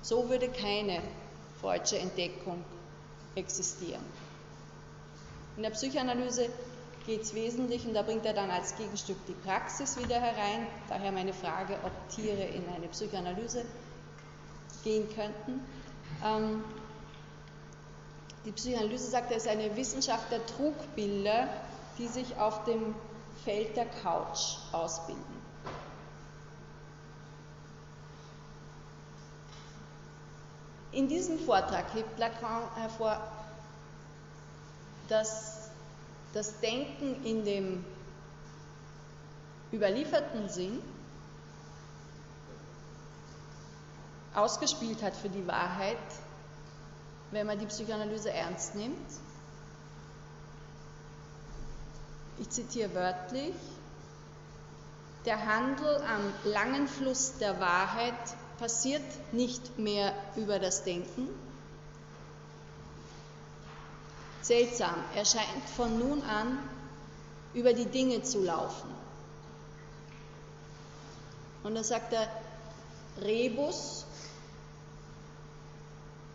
[0.00, 1.02] so würde keine
[1.60, 2.64] Freudsche Entdeckung
[3.34, 4.04] existieren.
[5.56, 6.48] In der Psychoanalyse
[7.06, 11.12] geht es wesentlich, und da bringt er dann als Gegenstück die Praxis wieder herein, daher
[11.12, 13.64] meine Frage, ob Tiere in eine Psychoanalyse
[14.84, 15.60] gehen könnten.
[16.24, 16.64] Ähm,
[18.44, 21.48] die Psychoanalyse sagt, er ist eine Wissenschaft der Trugbilder,
[21.98, 22.94] die sich auf dem
[23.44, 25.39] Feld der Couch ausbilden.
[30.92, 33.20] In diesem Vortrag hebt Lacan hervor,
[35.08, 35.70] dass
[36.32, 37.84] das Denken in dem
[39.72, 40.80] überlieferten Sinn
[44.34, 45.96] ausgespielt hat für die Wahrheit,
[47.30, 49.10] wenn man die Psychoanalyse ernst nimmt.
[52.38, 53.54] Ich zitiere wörtlich,
[55.24, 58.14] der Handel am langen Fluss der Wahrheit
[58.60, 59.02] passiert
[59.32, 61.28] nicht mehr über das Denken.
[64.42, 66.58] Seltsam, er scheint von nun an
[67.54, 68.90] über die Dinge zu laufen.
[71.62, 72.28] Und da sagt er,
[73.22, 74.04] Rebus,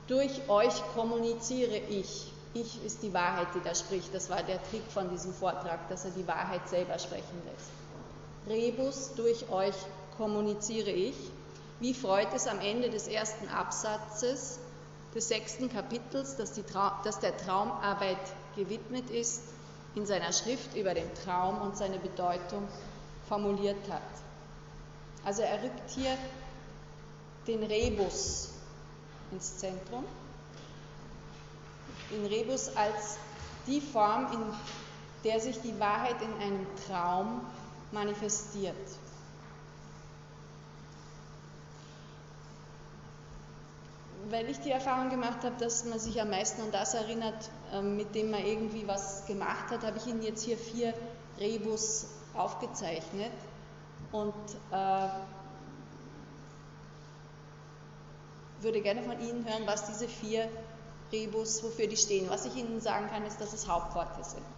[0.08, 2.32] durch euch kommuniziere ich.
[2.54, 4.14] Ich ist die Wahrheit, die da spricht.
[4.14, 7.70] Das war der Trick von diesem Vortrag, dass er die Wahrheit selber sprechen lässt.
[8.48, 9.76] Rebus, durch euch
[10.18, 11.16] kommuniziere ich,
[11.80, 14.60] wie Freud es am Ende des ersten Absatzes
[15.14, 16.54] des sechsten Kapitels, das,
[17.04, 18.18] das der Traumarbeit
[18.56, 19.44] gewidmet ist,
[19.96, 22.68] in seiner Schrift über den Traum und seine Bedeutung
[23.28, 24.02] formuliert hat.
[25.24, 26.18] Also er rückt hier
[27.48, 28.50] den Rebus
[29.32, 30.04] ins Zentrum,
[32.12, 33.18] den Rebus als
[33.68, 34.42] die Form, in
[35.24, 37.42] der sich die Wahrheit in einem Traum
[37.92, 38.76] manifestiert.
[44.30, 47.96] Weil ich die Erfahrung gemacht habe, dass man sich am meisten an das erinnert, ähm,
[47.96, 50.94] mit dem man irgendwie was gemacht hat, habe ich Ihnen jetzt hier vier
[51.40, 53.32] Rebus aufgezeichnet.
[54.12, 54.34] Und
[54.72, 55.08] äh,
[58.62, 60.50] würde gerne von Ihnen hören, was diese vier
[61.12, 62.30] Rebus, wofür die stehen.
[62.30, 64.55] Was ich Ihnen sagen kann, ist, dass es Hauptworte sind.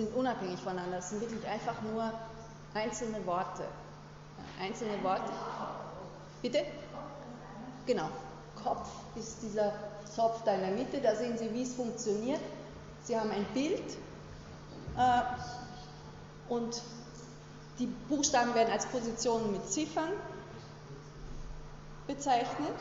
[0.00, 0.96] Sind unabhängig voneinander.
[0.96, 2.12] Das sind wirklich einfach nur
[2.74, 3.64] einzelne Worte.
[4.58, 5.30] Einzelne Worte.
[6.42, 6.64] Bitte?
[7.86, 8.08] Genau.
[8.62, 9.72] Kopf ist dieser
[10.14, 11.00] Zopf da in der Mitte.
[11.00, 12.40] Da sehen Sie, wie es funktioniert.
[13.04, 13.82] Sie haben ein Bild
[14.96, 15.22] äh,
[16.48, 16.82] und
[17.78, 20.10] die Buchstaben werden als Positionen mit Ziffern
[22.06, 22.74] bezeichnet.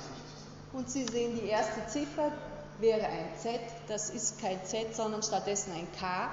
[0.74, 2.32] Und Sie sehen, die erste Ziffer
[2.80, 3.60] wäre ein Z.
[3.88, 6.30] Das ist kein Z, sondern stattdessen ein K.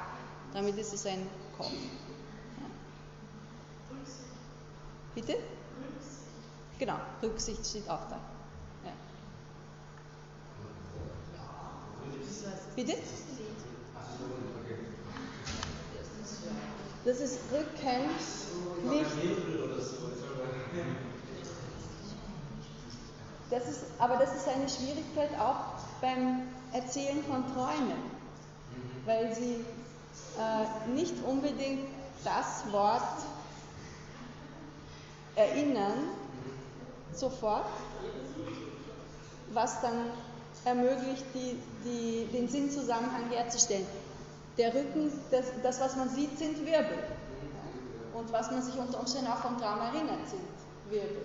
[0.52, 1.70] Damit ist es ein Kopf.
[1.70, 2.66] Ja.
[5.14, 5.36] Bitte?
[6.78, 8.20] Genau, Rücksicht steht auch da.
[8.84, 8.92] Ja.
[12.74, 12.96] Bitte?
[17.04, 18.08] Das ist Rücken,
[18.90, 19.06] nicht.
[23.48, 26.42] Das ist, aber das ist eine Schwierigkeit auch beim
[26.72, 27.96] Erzählen von Träumen,
[29.04, 29.64] weil sie
[30.38, 31.88] äh, nicht unbedingt
[32.24, 33.02] das Wort
[35.34, 36.10] erinnern
[37.12, 37.66] sofort,
[39.52, 40.10] was dann
[40.64, 43.86] ermöglicht, die, die, den Sinnzusammenhang herzustellen.
[44.58, 46.98] Der Rücken, das, das, was man sieht, sind Wirbel.
[48.14, 50.40] Und was man sich unter Umständen auch vom Traum erinnert, sind
[50.90, 51.24] Wirbel.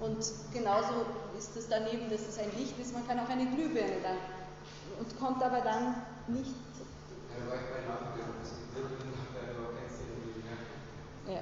[0.00, 0.18] Und
[0.52, 1.06] genauso
[1.38, 4.16] ist es daneben, dass es ein Licht ist, man kann auch eine Glühbirne dann
[4.98, 5.94] und kommt aber dann
[6.28, 6.54] nicht
[11.28, 11.40] ja.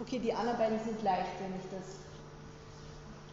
[0.00, 1.96] Okay, die anderen beiden sind leicht, wenn ich das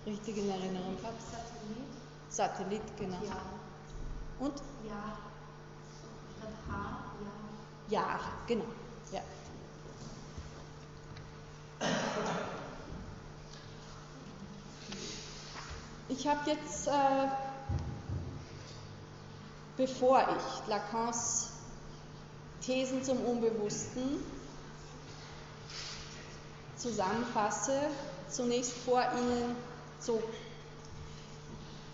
[0.06, 1.16] richtig in Erinnerung habe.
[1.20, 1.90] Satellit.
[2.30, 3.18] Satellit, genau.
[3.26, 3.42] Ja.
[4.40, 4.58] Und?
[4.88, 5.18] Ja.
[6.38, 7.04] Statt H,
[7.90, 8.00] ja.
[8.00, 8.66] Ja, genau.
[9.12, 9.22] Ja.
[16.08, 17.51] Ich habe jetzt äh,
[19.82, 21.50] bevor ich Lacans
[22.64, 24.24] Thesen zum Unbewussten
[26.78, 27.74] zusammenfasse,
[28.30, 29.56] zunächst vor Ihnen
[30.00, 30.22] so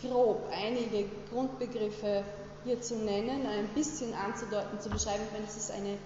[0.01, 2.25] grob einige Grundbegriffe
[2.65, 5.97] hier zu nennen, ein bisschen anzudeuten, zu beschreiben, wenn es ist eine,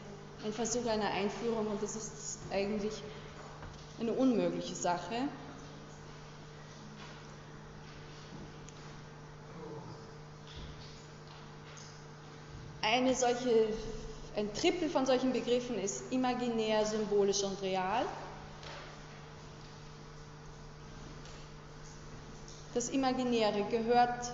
[0.46, 2.94] ein Versuch einer Einführung und das ist eigentlich
[4.00, 5.16] eine unmögliche Sache.
[12.82, 13.68] Eine solche,
[14.36, 18.06] ein Trippel von solchen Begriffen ist imaginär, symbolisch und real.
[22.74, 24.32] Das Imaginäre gehört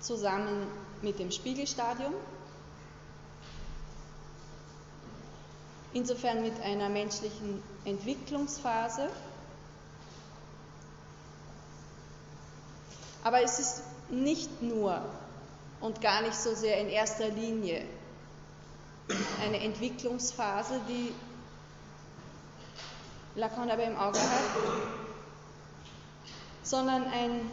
[0.00, 0.66] zusammen
[1.00, 2.12] mit dem Spiegelstadium,
[5.92, 9.08] insofern mit einer menschlichen Entwicklungsphase.
[13.22, 15.02] Aber es ist nicht nur
[15.80, 17.84] und gar nicht so sehr in erster Linie.
[19.42, 21.12] Eine Entwicklungsphase, die
[23.34, 24.40] Lacan dabei im Auge hat,
[26.62, 27.50] sondern ein,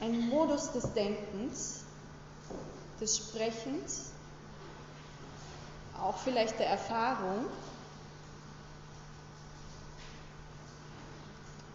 [0.00, 1.84] ein Modus des Denkens,
[3.00, 4.10] des Sprechens,
[6.00, 7.46] auch vielleicht der Erfahrung,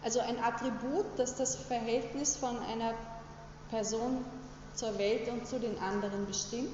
[0.02, 2.94] also ein Attribut, das das Verhältnis von einer
[3.70, 4.24] Person
[4.76, 6.70] zur Welt und zu den anderen bestimmt.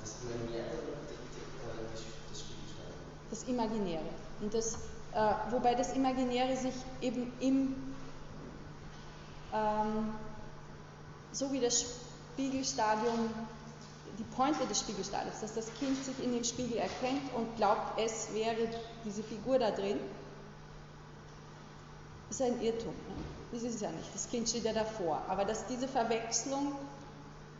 [0.00, 1.82] Das Imaginäre oder
[2.30, 2.96] das Spiegelstadium?
[3.30, 4.08] Das Imaginäre.
[4.40, 4.74] Und das,
[5.12, 7.74] äh, wobei das Imaginäre sich eben im,
[9.52, 10.14] ähm,
[11.32, 11.84] so wie das
[12.32, 13.30] Spiegelstadium,
[14.18, 18.32] die Pointe des Spiegelstadiums, dass das Kind sich in dem Spiegel erkennt und glaubt, es
[18.32, 18.68] wäre
[19.04, 19.98] diese Figur da drin,
[22.30, 22.94] ist ein Irrtum.
[22.94, 23.41] Ne?
[23.52, 24.14] Das ist es ja nicht.
[24.14, 25.22] Das Kind steht ja davor.
[25.28, 26.72] Aber dass diese Verwechslung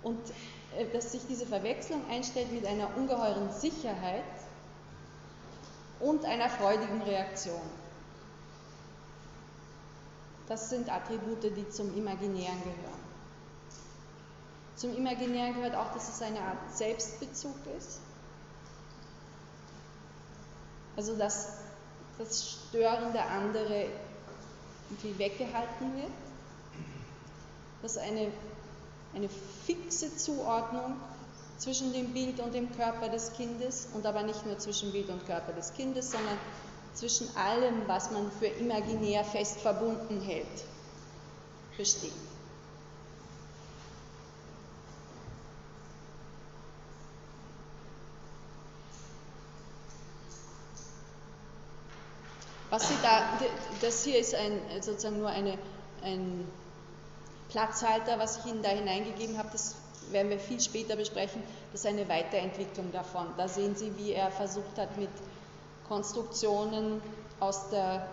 [0.02, 0.18] und
[0.76, 4.24] äh, dass sich diese Verwechslung einstellt mit einer ungeheuren Sicherheit
[6.00, 7.60] und einer freudigen Reaktion.
[10.48, 13.02] Das sind Attribute, die zum Imaginären gehören.
[14.76, 18.00] Zum Imaginären gehört auch, dass es eine Art Selbstbezug ist.
[20.96, 21.58] Also dass
[22.18, 23.86] das störende andere
[24.92, 26.12] irgendwie weggehalten wird,
[27.82, 28.30] dass eine,
[29.14, 29.28] eine
[29.66, 30.96] fixe Zuordnung
[31.58, 35.24] zwischen dem Bild und dem Körper des Kindes und aber nicht nur zwischen Bild und
[35.26, 36.38] Körper des Kindes, sondern
[36.94, 40.46] zwischen allem, was man für imaginär fest verbunden hält,
[41.76, 42.12] besteht.
[52.72, 53.20] Was Sie da,
[53.82, 55.58] das hier ist ein, sozusagen nur eine,
[56.02, 56.48] ein
[57.50, 59.74] Platzhalter, was ich Ihnen da hineingegeben habe, das
[60.10, 63.26] werden wir viel später besprechen, das ist eine Weiterentwicklung davon.
[63.36, 65.10] Da sehen Sie, wie er versucht hat, mit
[65.86, 67.02] Konstruktionen
[67.40, 68.08] aus der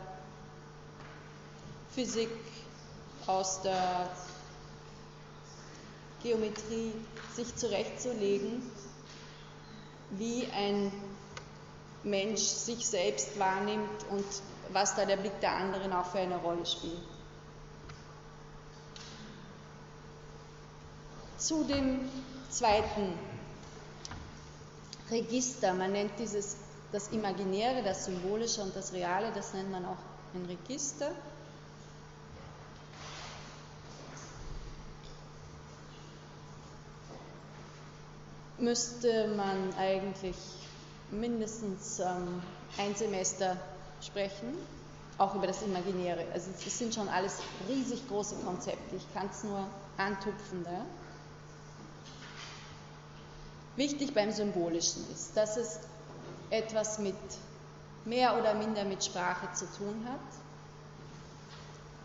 [1.95, 2.27] Physik,
[3.27, 4.09] aus der
[6.21, 6.91] Geometrie
[7.33, 8.61] sich zurechtzulegen,
[10.11, 10.91] wie ein
[12.03, 14.25] Mensch sich selbst wahrnimmt und
[14.71, 17.01] was da der Blick der anderen auch für eine Rolle spielt.
[21.37, 22.09] Zu dem
[22.49, 23.13] zweiten
[25.09, 26.57] Register, man nennt dieses
[26.91, 29.97] das Imaginäre, das Symbolische und das Reale, das nennt man auch
[30.33, 31.11] ein Register.
[38.57, 40.35] Müsste man eigentlich
[41.11, 42.41] mindestens ähm,
[42.77, 43.57] ein Semester
[44.01, 44.53] sprechen,
[45.17, 46.25] auch über das Imaginäre.
[46.33, 50.63] Also es sind schon alles riesig große Konzepte, ich kann es nur antupfen.
[50.63, 50.85] Da.
[53.75, 55.79] Wichtig beim Symbolischen ist, dass es
[56.49, 57.15] etwas mit
[58.05, 60.19] mehr oder minder mit Sprache zu tun hat.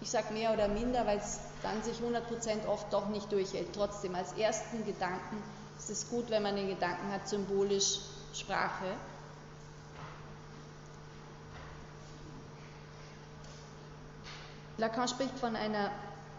[0.01, 3.73] Ich sage mehr oder minder, weil es dann sich 100% oft doch nicht durchhält.
[3.75, 5.43] Trotzdem, als ersten Gedanken
[5.79, 8.01] ist es gut, wenn man den Gedanken hat, symbolisch
[8.35, 8.97] Sprache.
[14.77, 15.91] Lacan spricht von einer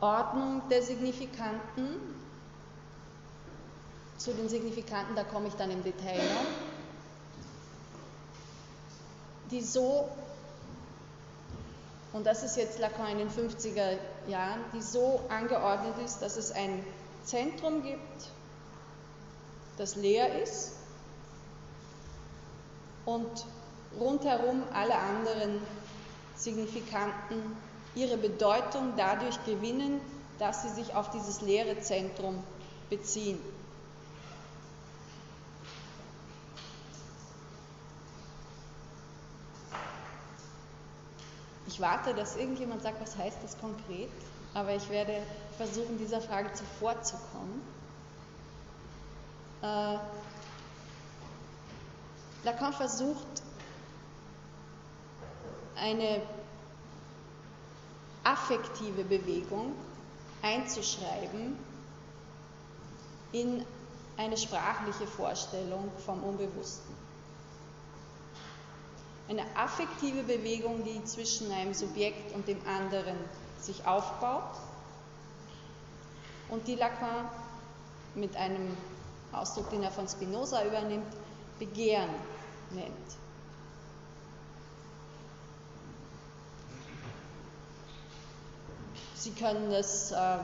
[0.01, 2.15] Ordnung der Signifikanten.
[4.17, 6.45] Zu den Signifikanten, da komme ich dann im Detail noch,
[9.51, 10.09] die so,
[12.13, 16.51] und das ist jetzt Lacan in den 50er Jahren, die so angeordnet ist, dass es
[16.51, 16.83] ein
[17.25, 18.29] Zentrum gibt,
[19.77, 20.71] das leer ist
[23.05, 23.45] und
[23.99, 25.61] rundherum alle anderen
[26.35, 27.57] Signifikanten
[27.95, 30.01] ihre Bedeutung dadurch gewinnen,
[30.39, 32.43] dass sie sich auf dieses leere Zentrum
[32.89, 33.39] beziehen.
[41.67, 44.09] Ich warte, dass irgendjemand sagt, was heißt das konkret,
[44.53, 45.21] aber ich werde
[45.57, 47.61] versuchen, dieser Frage zuvorzukommen.
[49.61, 49.97] Äh,
[52.45, 53.41] Lacan versucht,
[55.75, 56.21] eine
[58.23, 59.73] affektive Bewegung
[60.43, 61.57] einzuschreiben
[63.31, 63.65] in
[64.17, 66.95] eine sprachliche Vorstellung vom Unbewussten.
[69.27, 73.17] Eine affektive Bewegung, die zwischen einem Subjekt und dem anderen
[73.59, 74.55] sich aufbaut
[76.49, 77.27] und die Lacan
[78.13, 78.77] mit einem
[79.31, 81.11] Ausdruck, den er von Spinoza übernimmt,
[81.57, 82.09] Begehren
[82.75, 82.91] nennt.
[89.15, 90.37] Sie können das äh,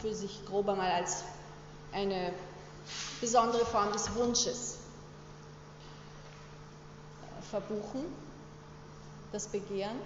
[0.00, 1.24] für sich grob einmal als
[1.92, 2.32] eine
[3.20, 4.78] besondere Form des Wunsches
[7.22, 8.04] äh, verbuchen,
[9.32, 9.96] das Begehren.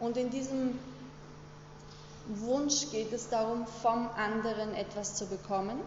[0.00, 0.78] Und in diesem
[2.26, 5.80] Wunsch geht es darum, vom anderen etwas zu bekommen.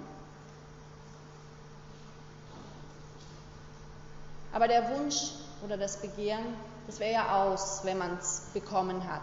[4.54, 5.32] Aber der Wunsch
[5.64, 6.56] oder das Begehren,
[6.88, 9.22] das wäre ja aus, wenn man es bekommen hat.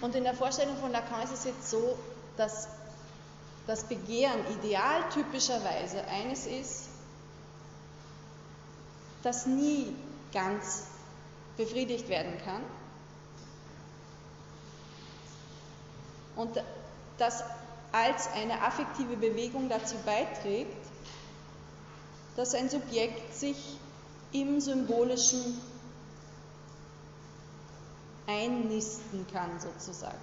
[0.00, 1.98] Und in der Vorstellung von Lacan ist es jetzt so,
[2.36, 2.68] dass
[3.66, 6.88] das Begehren idealtypischerweise eines ist,
[9.22, 9.94] das nie
[10.32, 10.86] ganz
[11.58, 12.62] befriedigt werden kann
[16.36, 16.50] und
[17.18, 17.42] das
[17.92, 20.76] als eine affektive Bewegung dazu beiträgt,
[22.36, 23.78] dass ein Subjekt sich
[24.32, 25.60] im Symbolischen
[28.26, 30.16] einnisten kann, sozusagen.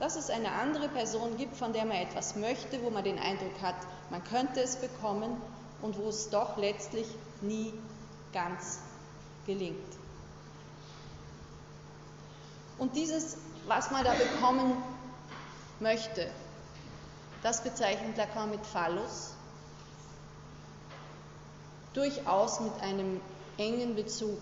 [0.00, 3.60] Dass es eine andere Person gibt, von der man etwas möchte, wo man den Eindruck
[3.62, 3.76] hat,
[4.10, 5.36] man könnte es bekommen
[5.82, 7.06] und wo es doch letztlich
[7.42, 7.72] nie
[8.32, 8.80] ganz
[9.46, 9.78] gelingt.
[12.80, 14.72] Und dieses, was man da bekommen
[15.80, 16.26] möchte,
[17.42, 19.34] das bezeichnet Lacan mit Phallus,
[21.92, 23.20] durchaus mit einem
[23.58, 24.40] engen Bezug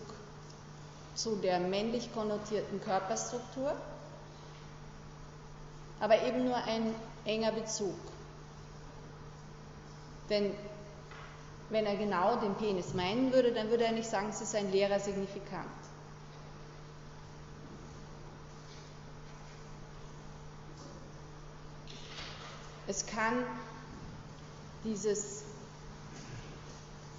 [1.17, 3.75] zu der männlich konnotierten Körperstruktur,
[5.99, 7.99] aber eben nur ein enger Bezug.
[10.31, 10.55] Denn
[11.71, 14.71] wenn er genau den Penis meinen würde, dann würde er nicht sagen, es ist ein
[14.71, 15.88] leerer Signifikant.
[22.89, 23.45] Es kann
[24.83, 25.43] dieses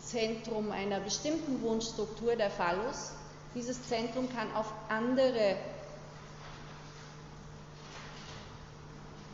[0.04, 3.12] Zentrum einer bestimmten Wunschstruktur, der Phallus,
[3.54, 5.58] dieses Zentrum kann auf andere,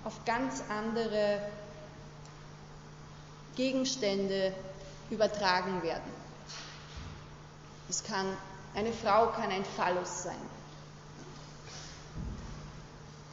[0.04, 1.40] auf ganz andere
[3.56, 4.54] Gegenstände
[5.10, 6.12] übertragen werden.
[7.88, 8.26] Es kann,
[8.74, 10.42] eine Frau kann ein Phallus sein,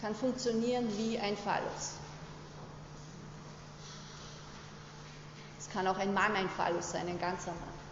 [0.00, 1.94] kann funktionieren wie ein Phallus.
[5.72, 7.82] Kann auch ein Mann ein Phallus sein, ein ganzer Mann.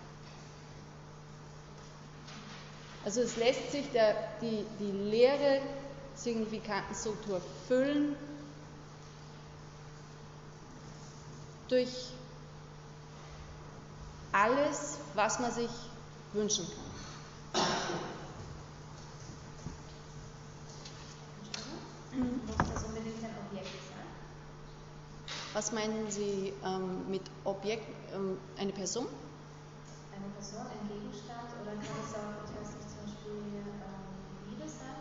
[3.04, 5.62] Also es lässt sich der, die, die leere
[6.14, 8.14] Signifikantenstruktur füllen
[11.68, 12.10] durch
[14.32, 15.70] alles, was man sich
[16.32, 17.62] wünschen kann.
[22.12, 24.06] Muss das unbedingt ein Objekt sein?
[25.52, 27.84] Was meinen Sie ähm, mit Objekt?
[28.14, 29.06] Ähm, eine Person?
[30.14, 34.68] Eine Person, ein Gegenstand oder kann es auch, ich weiß nicht, zum Beispiel ähm, Liebe
[34.68, 34.94] sein?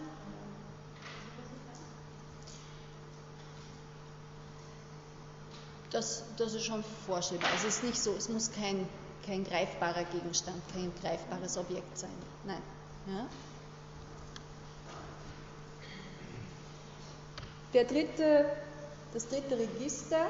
[5.92, 7.52] Das, das ist schon vorstellbar.
[7.52, 8.88] Also es ist nicht so, es muss kein,
[9.26, 12.12] kein greifbarer Gegenstand, kein greifbares Objekt sein.
[12.46, 12.62] Nein.
[13.08, 13.26] Ja?
[17.74, 18.46] Der dritte
[19.14, 20.28] das dritte Register,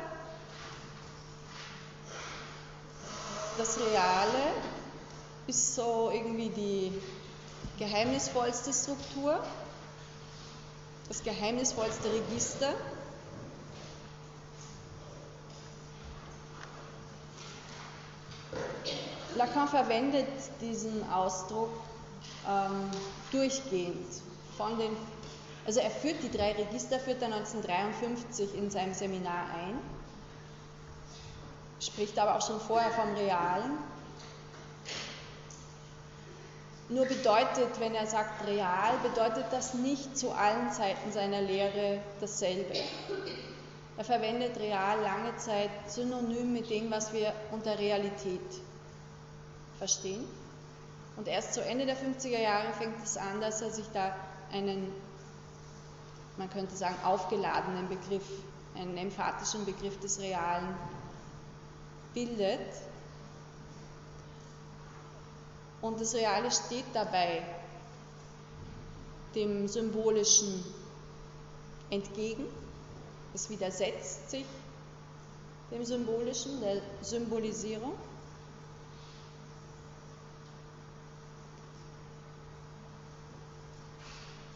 [3.57, 4.53] das Reale,
[5.47, 7.01] ist so irgendwie die
[7.77, 9.39] geheimnisvollste Struktur,
[11.07, 12.73] das geheimnisvollste Register.
[19.35, 20.27] Lacan verwendet
[20.61, 21.69] diesen Ausdruck
[22.47, 22.89] ähm,
[23.31, 24.07] durchgehend
[24.57, 24.95] von den
[25.69, 29.77] also er führt die drei Register, führt er 1953 in seinem Seminar ein,
[31.79, 33.77] spricht aber auch schon vorher vom Realen.
[36.89, 42.73] Nur bedeutet, wenn er sagt real, bedeutet das nicht zu allen Zeiten seiner Lehre dasselbe.
[43.95, 48.41] Er verwendet real lange Zeit synonym mit dem, was wir unter Realität
[49.77, 50.25] verstehen.
[51.15, 54.15] Und erst zu Ende der 50er Jahre fängt es an, dass er sich da
[54.51, 54.91] einen
[56.39, 58.23] man könnte sagen, aufgeladenen Begriff,
[58.73, 60.73] einen emphatischen Begriff des Realen
[62.13, 62.61] bildet.
[65.81, 67.43] Und das Reale steht dabei
[69.35, 70.63] dem Symbolischen
[71.89, 72.45] entgegen.
[73.33, 74.45] Es widersetzt sich
[75.71, 77.93] dem Symbolischen, der Symbolisierung.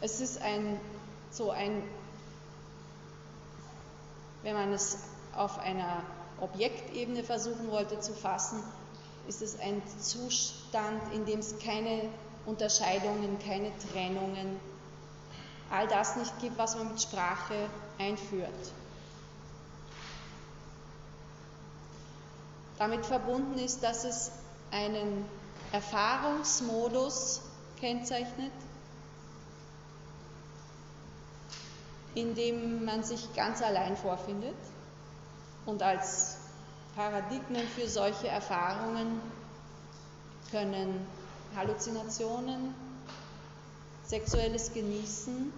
[0.00, 0.80] Es ist ein
[1.34, 1.82] so ein,
[4.42, 4.98] wenn man es
[5.34, 6.02] auf einer
[6.40, 8.62] Objektebene versuchen wollte zu fassen,
[9.26, 12.02] ist es ein Zustand, in dem es keine
[12.46, 14.60] Unterscheidungen, keine Trennungen,
[15.70, 17.54] all das nicht gibt, was man mit Sprache
[17.98, 18.50] einführt.
[22.78, 24.30] Damit verbunden ist, dass es
[24.70, 25.24] einen
[25.72, 27.40] Erfahrungsmodus
[27.80, 28.52] kennzeichnet,
[32.14, 34.54] in dem man sich ganz allein vorfindet
[35.66, 36.36] und als
[36.94, 39.20] Paradigmen für solche Erfahrungen
[40.50, 41.06] können
[41.56, 42.74] Halluzinationen,
[44.04, 45.52] sexuelles Genießen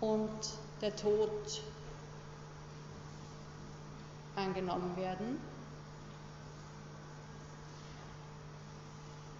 [0.00, 0.30] und
[0.82, 1.62] der Tod
[4.36, 5.40] angenommen werden.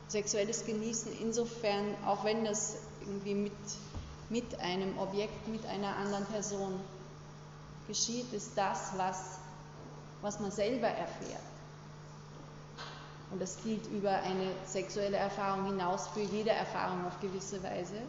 [0.08, 3.52] Sexuelles Genießen insofern, auch wenn das irgendwie mit,
[4.30, 6.78] mit einem Objekt, mit einer anderen Person
[7.86, 9.38] geschieht, ist das, was,
[10.20, 11.42] was man selber erfährt.
[13.30, 18.00] Und das gilt über eine sexuelle Erfahrung hinaus für jede Erfahrung auf gewisse Weise.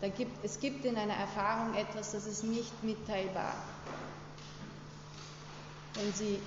[0.00, 3.54] Da gibt, es gibt in einer Erfahrung etwas, das ist nicht mitteilbar.
[5.94, 6.40] Wenn Sie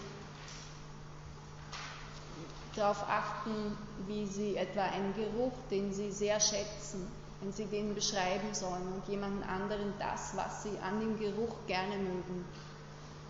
[2.76, 7.08] darauf achten, wie Sie etwa einen Geruch, den Sie sehr schätzen,
[7.42, 11.98] wenn Sie den beschreiben sollen und jemanden anderen das, was Sie an dem Geruch gerne
[11.98, 12.46] mögen,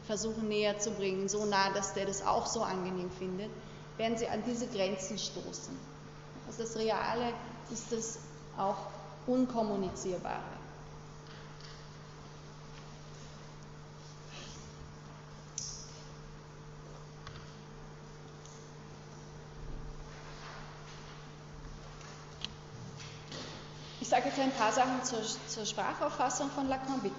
[0.05, 3.49] versuchen näher zu bringen, so nah, dass der das auch so angenehm findet,
[3.97, 5.77] werden Sie an diese Grenzen stoßen.
[6.47, 7.33] Also das Reale
[7.71, 8.19] ist das
[8.57, 8.77] auch
[9.27, 10.56] Unkommunizierbare.
[24.37, 27.15] Jetzt ein paar Sachen zur, zur Sprachauffassung von Lacan, bitte.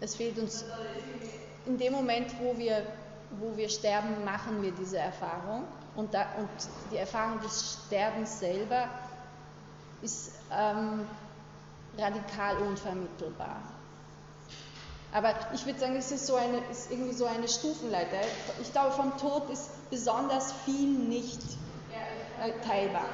[0.00, 0.64] Es fehlt uns
[1.66, 2.86] in dem Moment, wo wir,
[3.38, 5.64] wo wir sterben, machen wir diese Erfahrung.
[5.94, 6.48] Und, da, und
[6.90, 8.88] die Erfahrung des Sterbens selber
[10.00, 11.06] ist ähm,
[12.00, 13.56] radikal unvermittelbar.
[15.12, 18.20] Aber ich würde sagen, es ist, so eine, ist irgendwie so eine Stufenleiter.
[18.60, 21.42] Ich glaube, vom Tod ist besonders viel nicht
[22.40, 23.06] äh, teilbar.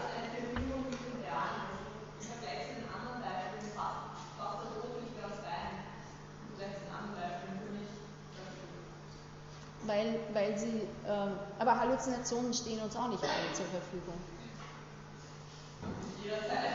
[9.86, 14.14] Weil, weil sie, äh, aber Halluzinationen stehen uns auch nicht alle zur Verfügung.
[16.22, 16.66] Jederzeit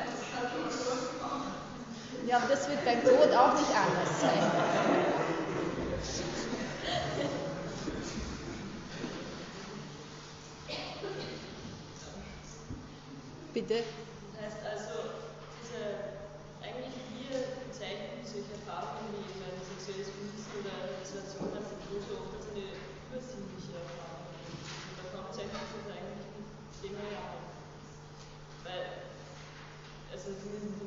[2.32, 4.40] ja, aber das wird beim Tod auch nicht anders sein.
[13.54, 13.84] Bitte?
[14.32, 15.28] Das heißt also,
[15.60, 16.24] diese,
[16.64, 17.36] eigentlich wir
[17.68, 22.80] bezeichnen solche Erfahrungen wie ein sexuelles Genießen oder Halluzination als so oft eine
[23.12, 24.32] übersinnliche Erfahrung.
[24.32, 27.44] Und da kommt es das eigentlich mit dem real.
[28.64, 29.11] Weil
[30.26, 30.38] also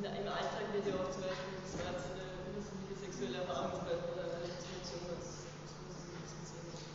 [0.03, 4.47] im Alltag wird ja auch zum Beispiel das Ganze eine übersinnliche sexuelle Erfahrung oder eine
[4.47, 5.43] Situation als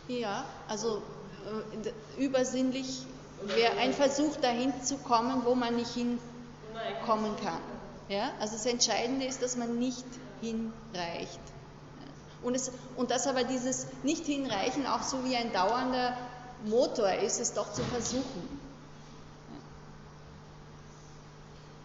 [0.08, 1.02] Ja, also
[1.46, 3.06] äh, übersinnlich
[3.44, 7.62] wäre ein Versuch dahin zu kommen, wo man nicht hinkommen kann.
[8.08, 8.32] Ja?
[8.40, 10.06] Also das Entscheidende ist, dass man nicht
[10.42, 11.40] hinreicht.
[12.42, 16.16] Und, es, und dass aber dieses Nicht-Hinreichen auch so wie ein dauernder
[16.66, 18.59] Motor ist, es doch zu versuchen.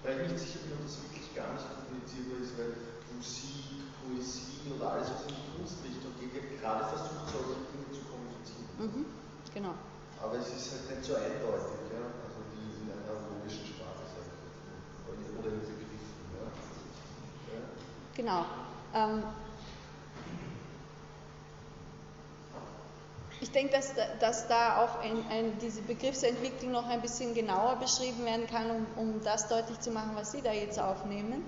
[0.04, 2.76] Weil ich nicht sicher bin, ob das wirklich gar nicht kommunizierbar ist, weil
[3.16, 8.68] Musik, Poesie und alles, was in die Kunstrichtung geht, gerade versucht, solche Dinge zu kommunizieren.
[8.76, 9.08] Mhm,
[9.48, 9.72] genau.
[10.20, 12.04] Aber es ist halt nicht so eindeutig, ja?
[12.20, 16.20] also wie in einer logischen Sprache, sage ich jetzt oder in Begriffen.
[16.36, 16.52] Ja?
[16.52, 17.60] Ja?
[18.12, 18.40] Genau.
[18.92, 19.24] Ähm,
[23.44, 28.24] Ich denke, dass, dass da auch ein, ein, diese Begriffsentwicklung noch ein bisschen genauer beschrieben
[28.24, 31.44] werden kann, um, um das deutlich zu machen, was Sie da jetzt aufnehmen.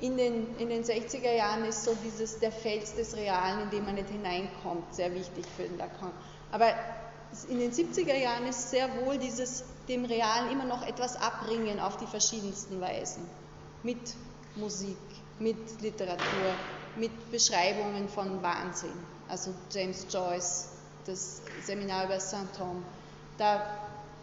[0.00, 3.84] In den, in den 60er Jahren ist so dieses der Fels des Realen, in dem
[3.84, 6.10] man nicht hineinkommt, sehr wichtig für den Lacan.
[6.50, 6.74] Aber
[7.48, 11.96] in den 70er Jahren ist sehr wohl dieses dem Realen immer noch etwas abbringen auf
[11.96, 13.24] die verschiedensten Weisen.
[13.84, 14.14] Mit
[14.56, 14.98] Musik,
[15.38, 16.56] mit Literatur,
[16.96, 18.98] mit Beschreibungen von Wahnsinn.
[19.28, 20.73] Also James Joyce,
[21.06, 22.82] das Seminar über Saint-Thom.
[23.38, 23.66] Da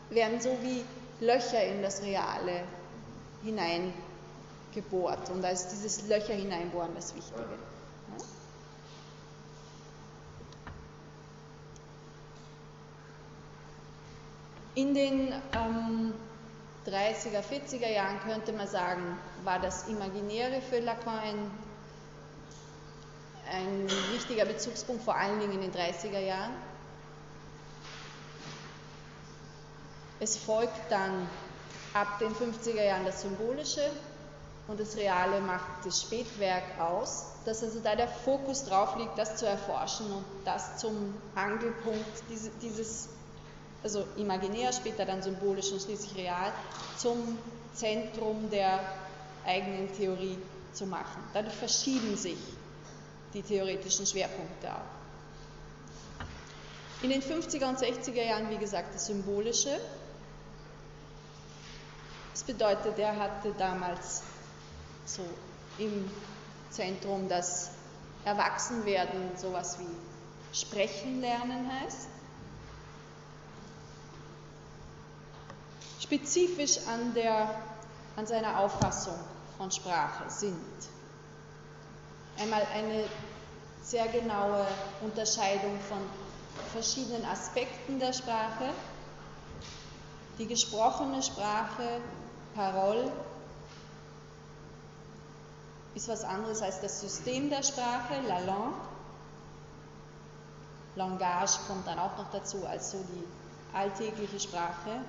[0.09, 0.83] werden so wie
[1.19, 2.63] Löcher in das Reale
[3.43, 5.29] hineingebohrt.
[5.29, 7.45] Und ist dieses Löcher hineinbohren das Wichtige.
[14.73, 16.13] In den ähm,
[16.87, 21.51] 30er, 40er Jahren könnte man sagen, war das Imaginäre für Lacan ein,
[23.51, 26.51] ein wichtiger Bezugspunkt, vor allen Dingen in den 30er Jahren.
[30.21, 31.27] Es folgt dann
[31.95, 33.89] ab den 50er Jahren das Symbolische
[34.67, 39.37] und das Reale macht das Spätwerk aus, dass also da der Fokus drauf liegt, das
[39.37, 42.05] zu erforschen und das zum Angelpunkt
[42.61, 43.09] dieses,
[43.81, 46.53] also imaginär, später dann symbolisch und schließlich real,
[46.97, 47.39] zum
[47.73, 48.79] Zentrum der
[49.43, 50.37] eigenen Theorie
[50.71, 51.23] zu machen.
[51.33, 52.37] Dadurch verschieben sich
[53.33, 55.01] die theoretischen Schwerpunkte auch.
[57.01, 59.79] In den 50er und 60er Jahren, wie gesagt, das Symbolische,
[62.31, 64.23] das bedeutet, er hatte damals
[65.05, 65.23] so
[65.77, 66.09] im
[66.69, 67.71] Zentrum das
[68.23, 72.07] Erwachsenwerden, sowas wie Sprechen lernen heißt.
[75.99, 77.55] Spezifisch an, der,
[78.15, 79.15] an seiner Auffassung
[79.57, 80.55] von Sprache sind
[82.37, 83.05] einmal eine
[83.81, 84.65] sehr genaue
[85.01, 85.99] Unterscheidung von
[86.71, 88.73] verschiedenen Aspekten der Sprache,
[90.37, 92.01] die gesprochene Sprache
[92.55, 93.11] Parole
[95.95, 98.73] ist was anderes als das System der Sprache, la langue.
[100.95, 105.01] Langage kommt dann auch noch dazu als so die alltägliche Sprache.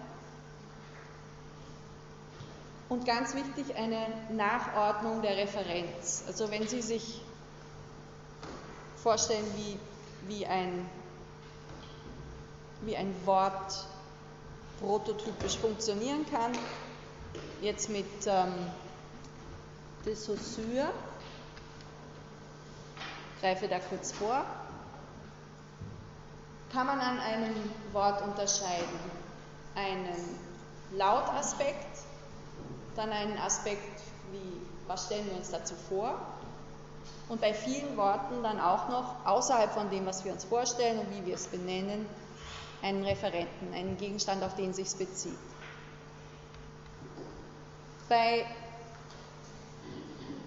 [2.89, 6.25] Und ganz wichtig, eine Nachordnung der Referenz.
[6.27, 7.23] Also wenn Sie sich
[8.97, 9.79] vorstellen, wie,
[10.29, 10.89] wie, ein,
[12.83, 13.87] wie ein Wort
[14.81, 16.53] prototypisch funktionieren kann,
[17.61, 18.53] jetzt mit ähm,
[20.05, 20.91] de Saussure.
[23.41, 24.45] Greife da kurz vor.
[26.73, 27.55] Kann man an einem
[27.93, 28.99] Wort unterscheiden
[29.75, 30.39] einen
[30.93, 31.99] Lautaspekt,
[32.97, 36.19] dann einen Aspekt wie, was stellen wir uns dazu vor?
[37.29, 41.11] Und bei vielen Worten dann auch noch, außerhalb von dem, was wir uns vorstellen und
[41.11, 42.07] wie wir es benennen,
[42.83, 45.39] einen Referenten, einen Gegenstand, auf den es sich bezieht.
[48.13, 48.45] Bei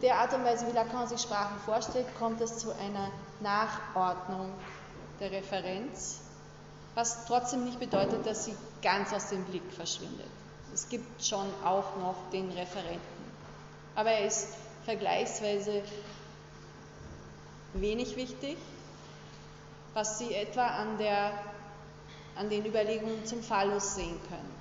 [0.04, 3.10] der Art und Weise, wie Lacan sich Sprachen vorstellt, kommt es zu einer
[3.40, 4.52] Nachordnung
[5.20, 6.20] der Referenz,
[6.94, 10.30] was trotzdem nicht bedeutet, dass sie ganz aus dem Blick verschwindet.
[10.76, 13.32] Es gibt schon auch noch den Referenten,
[13.96, 14.50] aber er ist
[14.84, 15.82] vergleichsweise
[17.74, 18.58] wenig wichtig,
[19.96, 21.32] was Sie etwa an, der,
[22.36, 24.54] an den Überlegungen zum Phallus sehen können.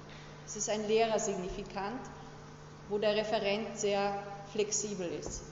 [0.46, 2.00] Es ist ein leerer Signifikant,
[2.88, 4.22] wo der Referent sehr
[4.52, 5.42] flexibel ist,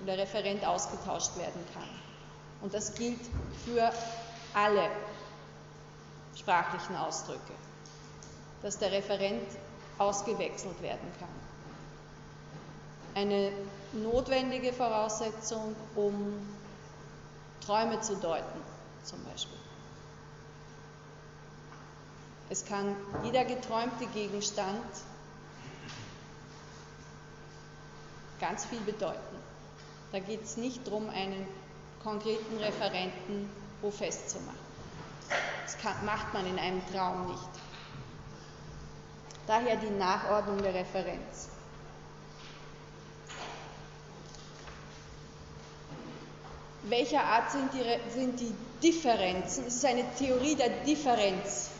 [0.00, 1.88] wo der Referent ausgetauscht werden kann.
[2.60, 3.20] Und das gilt
[3.64, 3.92] für
[4.54, 4.88] alle
[6.36, 7.52] sprachlichen Ausdrücke,
[8.62, 9.46] dass der Referent
[9.98, 11.28] ausgewechselt werden kann.
[13.14, 13.50] Eine
[13.92, 16.46] notwendige Voraussetzung, um
[17.64, 18.60] Träume zu deuten,
[19.04, 19.58] zum Beispiel.
[22.48, 24.84] Es kann jeder geträumte Gegenstand
[28.40, 29.36] ganz viel bedeuten.
[30.12, 31.46] Da geht es nicht darum, einen
[32.02, 33.50] konkreten Referenten
[33.82, 34.58] wo festzumachen.
[35.64, 37.48] Das kann, macht man in einem Traum nicht.
[39.46, 41.48] Daher die Nachordnung der Referenz.
[46.84, 49.64] Welcher Art sind die, sind die Differenzen?
[49.66, 51.70] Es ist eine Theorie der Differenz,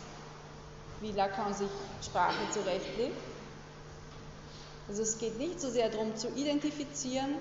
[1.00, 1.70] wie Lacan sich
[2.04, 3.16] Sprache zurechtlegt.
[4.88, 7.36] Also es geht nicht so sehr darum zu identifizieren,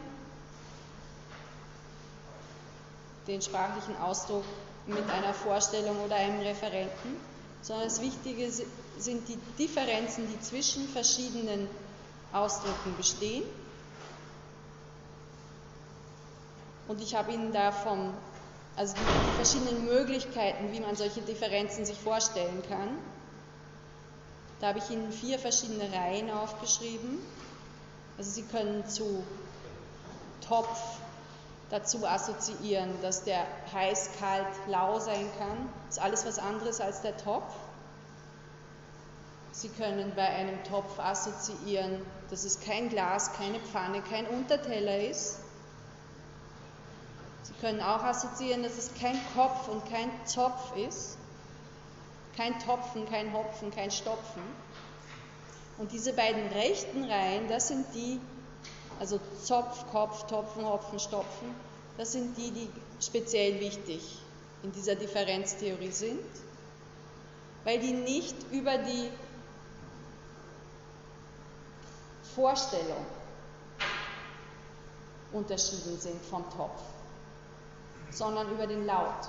[3.27, 4.43] den sprachlichen Ausdruck
[4.87, 7.17] mit einer Vorstellung oder einem Referenten,
[7.61, 8.51] sondern das Wichtige
[8.97, 11.67] sind die Differenzen, die zwischen verschiedenen
[12.31, 13.43] Ausdrücken bestehen.
[16.87, 18.13] Und ich habe Ihnen davon,
[18.75, 22.89] also die verschiedenen Möglichkeiten, wie man solche Differenzen sich vorstellen kann,
[24.59, 27.19] da habe ich Ihnen vier verschiedene Reihen aufgeschrieben.
[28.17, 29.23] Also Sie können zu
[30.47, 30.79] Topf
[31.69, 35.69] dazu assoziieren, dass der heiß, kalt, lau sein kann.
[35.87, 37.53] Das ist alles was anderes als der Topf.
[39.51, 45.37] Sie können bei einem Topf assoziieren, dass es kein Glas, keine Pfanne, kein Unterteller ist.
[47.43, 51.17] Sie können auch assoziieren, dass es kein Kopf und kein Zopf ist.
[52.35, 54.41] Kein Topfen, kein Hopfen, kein Stopfen.
[55.77, 58.19] Und diese beiden rechten Reihen, das sind die,
[58.99, 61.55] also Zopf, Kopf, Topfen, Hopfen, Stopfen,
[61.97, 62.69] das sind die, die
[62.99, 64.19] speziell wichtig
[64.63, 66.19] in dieser Differenztheorie sind.
[67.65, 69.09] weil die nicht über die
[72.35, 73.05] Vorstellung
[75.33, 76.81] unterschieden sind vom Topf,
[78.11, 79.27] sondern über den Laut.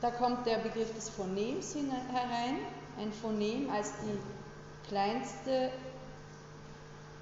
[0.00, 2.58] Da kommt der Begriff des Phonems herein,
[2.98, 5.70] ein Phonem als die kleinste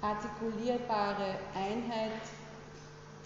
[0.01, 2.11] artikulierbare Einheit,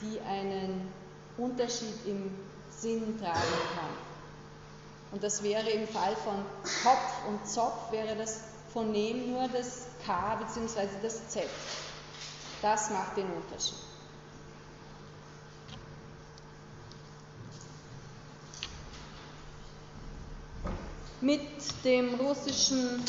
[0.02, 0.93] die einen
[1.38, 2.32] Unterschied im
[2.70, 3.89] Sinn tragen kann.
[5.12, 6.45] Und das wäre im Fall von
[6.84, 8.41] Kopf und Zopf, wäre das
[8.72, 10.88] Phonem nur das K bzw.
[11.02, 11.43] das Z.
[12.62, 13.89] Das macht den Unterschied.
[21.22, 21.41] Mit
[21.84, 23.03] dem russischen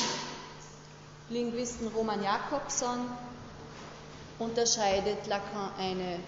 [1.28, 3.06] Linguisten Roman Jakobson
[4.40, 6.18] unterscheidet Lacan eine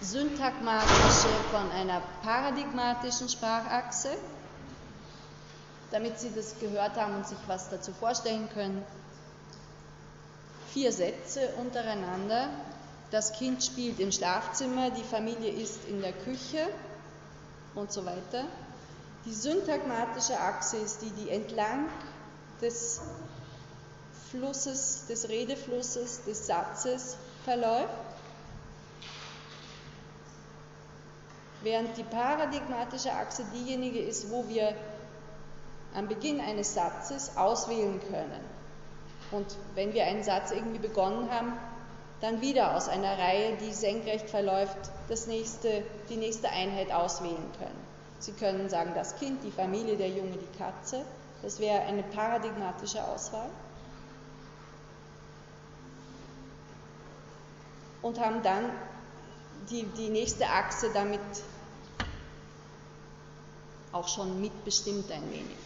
[0.00, 4.08] syntagmatische von einer paradigmatischen Sprachachse.
[5.90, 8.82] Damit Sie das gehört haben und sich was dazu vorstellen können,
[10.72, 12.48] vier Sätze untereinander.
[13.10, 16.68] Das Kind spielt im Schlafzimmer, die Familie ist in der Küche
[17.74, 18.46] und so weiter.
[19.26, 21.88] Die syntagmatische Achse ist die, die entlang
[22.62, 23.00] des
[24.30, 27.88] Flusses, des Redeflusses, des Satzes verläuft,
[31.62, 34.74] während die paradigmatische Achse diejenige ist, wo wir
[35.94, 38.44] am Beginn eines Satzes auswählen können.
[39.32, 41.52] Und wenn wir einen Satz irgendwie begonnen haben,
[42.20, 47.89] dann wieder aus einer Reihe, die senkrecht verläuft, das nächste, die nächste Einheit auswählen können.
[48.20, 51.04] Sie können sagen, das Kind, die Familie, der Junge, die Katze.
[51.42, 53.48] Das wäre eine paradigmatische Auswahl.
[58.02, 58.70] Und haben dann
[59.70, 61.20] die, die nächste Achse damit
[63.92, 65.56] auch schon mitbestimmt ein wenig.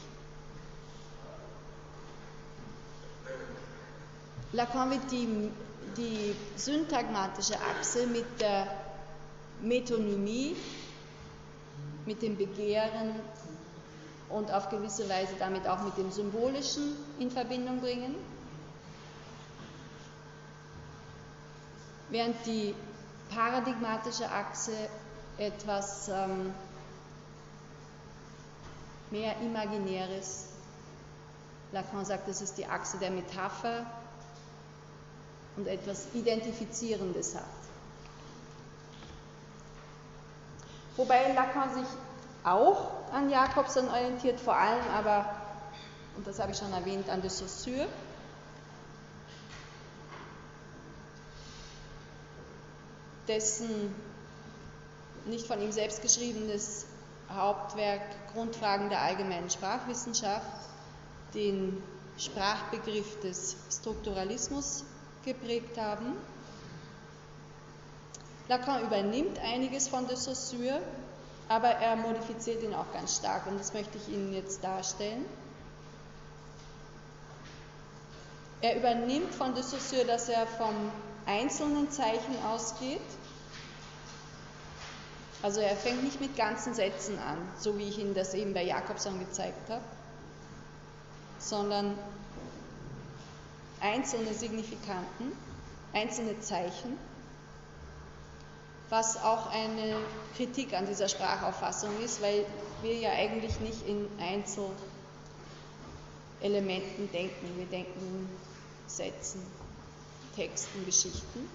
[4.53, 5.51] Lacan wird die,
[5.97, 8.69] die syntagmatische Achse mit der
[9.61, 10.57] Metonymie,
[12.07, 13.15] mit dem Begehren
[14.29, 18.15] und auf gewisse Weise damit auch mit dem Symbolischen in Verbindung bringen.
[22.11, 22.75] Während die
[23.35, 24.73] paradigmatische Achse
[25.39, 26.55] etwas ähm,
[29.11, 30.47] mehr Imaginäres,
[31.73, 33.85] Lacan sagt, es ist die Achse der Metapher
[35.57, 37.64] und etwas Identifizierendes hat.
[40.97, 41.87] Wobei Lacan sich
[42.45, 45.35] auch an Jakobson orientiert, vor allem aber,
[46.17, 47.89] und das habe ich schon erwähnt, an de Saussure.
[53.29, 53.95] dessen
[55.27, 56.87] nicht von ihm selbst geschriebenes
[57.35, 58.03] Hauptwerk
[58.35, 60.45] Grundfragen der allgemeinen Sprachwissenschaft
[61.33, 61.83] den
[62.19, 64.85] Sprachbegriff des Strukturalismus
[65.25, 66.17] geprägt haben.
[68.49, 70.83] Lacan übernimmt einiges von de Saussure,
[71.49, 75.25] aber er modifiziert ihn auch ganz stark und das möchte ich Ihnen jetzt darstellen.
[78.61, 80.91] Er übernimmt von de Saussure, dass er vom
[81.27, 83.01] einzelnen Zeichen ausgeht.
[85.43, 88.63] Also er fängt nicht mit ganzen Sätzen an, so wie ich Ihnen das eben bei
[88.63, 89.85] Jakobson gezeigt habe,
[91.39, 91.99] sondern
[93.81, 95.33] einzelne Signifikanten,
[95.93, 96.97] einzelne Zeichen,
[98.91, 99.97] was auch eine
[100.37, 102.45] Kritik an dieser Sprachauffassung ist, weil
[102.83, 107.57] wir ja eigentlich nicht in Einzelelementen denken.
[107.57, 108.29] Wir denken in
[108.87, 109.41] Sätzen,
[110.37, 111.49] Texten, Geschichten.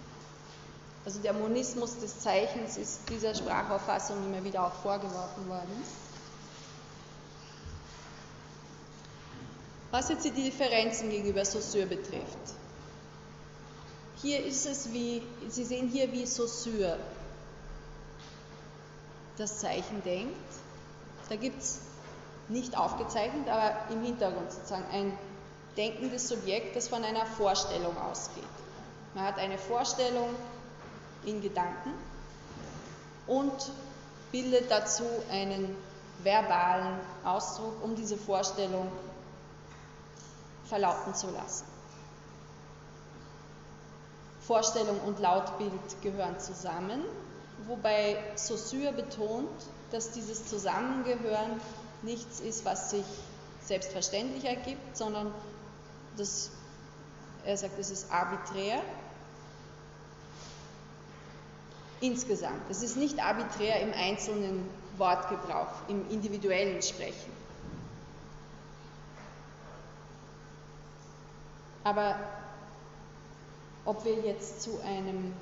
[1.06, 5.84] Also der Monismus des Zeichens ist dieser Sprachauffassung immer wieder auch vorgeworfen worden.
[9.92, 12.38] Was jetzt die Differenzen gegenüber Saussure betrifft.
[14.22, 16.98] Hier ist es wie, Sie sehen hier wie Saussure
[19.40, 20.36] das Zeichen denkt.
[21.30, 21.80] Da gibt es
[22.48, 25.18] nicht aufgezeichnet, aber im Hintergrund sozusagen ein
[25.78, 28.44] denkendes Subjekt, das von einer Vorstellung ausgeht.
[29.14, 30.30] Man hat eine Vorstellung
[31.26, 31.94] in Gedanken
[33.28, 33.54] und
[34.32, 35.76] bildet dazu einen
[36.24, 38.92] verbalen Ausdruck, um diese Vorstellung
[40.66, 41.66] verlauten zu lassen.
[44.42, 47.04] Vorstellung und Lautbild gehören zusammen,
[47.68, 49.50] wobei Saussure betont,
[49.92, 51.60] dass dieses Zusammengehören
[52.02, 53.06] nichts ist, was sich
[53.62, 55.34] selbstverständlich ergibt, sondern
[56.18, 56.52] das,
[57.46, 58.82] er sagt, es ist arbiträr.
[62.02, 62.70] insgesamt.
[62.70, 67.32] Es ist nicht arbiträr im einzelnen Wortgebrauch, im individuellen Sprechen.
[71.84, 72.20] Aber
[73.86, 75.34] ob wir jetzt zu einem,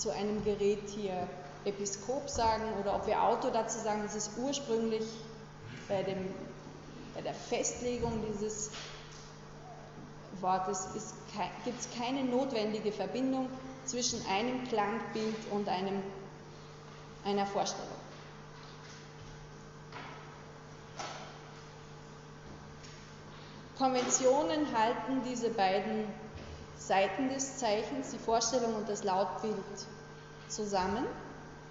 [0.00, 1.28] zu einem Gerät hier
[1.64, 5.04] Episkop sagen oder ob wir Auto dazu sagen, das ist ursprünglich
[5.88, 6.34] bei, dem,
[7.14, 8.70] bei der Festlegung dieses
[10.40, 10.88] Wortes
[11.64, 13.48] gibt es keine notwendige Verbindung
[13.84, 16.02] zwischen einem Klangbild und einem,
[17.24, 17.86] einer Vorstellung.
[23.76, 26.04] Konventionen halten diese beiden
[26.80, 29.54] Seiten des Zeichens, die Vorstellung und das Lautbild,
[30.48, 31.06] zusammen,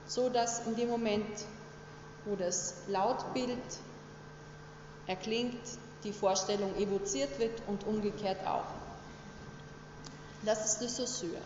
[0.07, 1.45] so dass in dem Moment,
[2.26, 3.60] wo das Lautbild
[5.07, 5.60] erklingt,
[6.03, 8.64] die Vorstellung evoziert wird und umgekehrt auch.
[10.43, 11.41] Das ist de Saussure.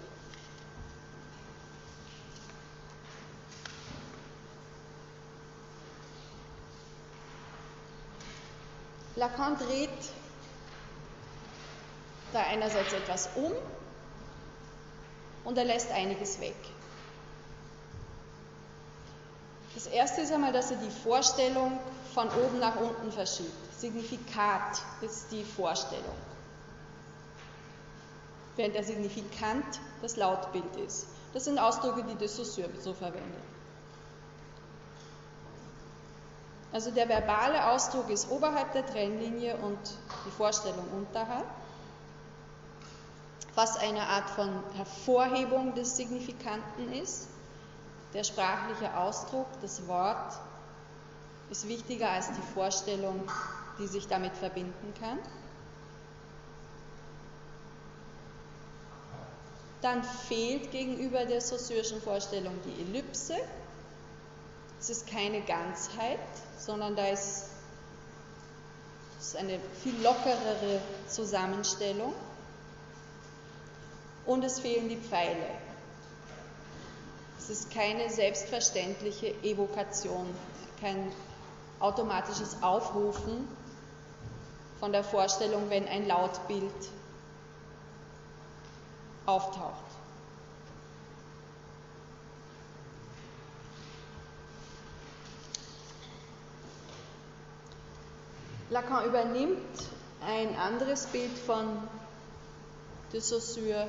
[9.15, 9.89] Lacan dreht
[12.33, 13.51] da einerseits etwas um
[15.43, 16.55] und er lässt einiges weg.
[19.75, 21.79] Das erste ist einmal, dass er die Vorstellung
[22.13, 23.51] von oben nach unten verschiebt.
[23.77, 26.15] Signifikat ist die Vorstellung,
[28.55, 29.65] während der Signifikant
[30.01, 31.07] das Lautbild ist.
[31.33, 33.41] Das sind Ausdrücke, die de Saussure so verwendet.
[36.71, 39.77] Also der verbale Ausdruck ist oberhalb der Trennlinie und
[40.25, 41.45] die Vorstellung unterhalb,
[43.55, 47.27] was eine Art von Hervorhebung des Signifikanten ist.
[48.13, 50.33] Der sprachliche Ausdruck, das Wort,
[51.49, 53.27] ist wichtiger als die Vorstellung,
[53.79, 55.19] die sich damit verbinden kann.
[59.81, 63.35] Dann fehlt gegenüber der saussürischen Vorstellung die Ellipse.
[64.79, 66.19] Es ist keine Ganzheit,
[66.57, 67.49] sondern da ist,
[69.19, 70.79] ist eine viel lockerere
[71.09, 72.13] Zusammenstellung.
[74.25, 75.49] Und es fehlen die Pfeile.
[77.37, 80.33] Es ist keine selbstverständliche Evokation,
[80.79, 81.11] kein
[81.79, 83.47] automatisches Aufrufen
[84.79, 86.71] von der Vorstellung, wenn ein Lautbild
[89.25, 89.83] auftaucht.
[98.69, 99.57] Lacan übernimmt
[100.25, 101.65] ein anderes Bild von
[103.11, 103.87] de Saussure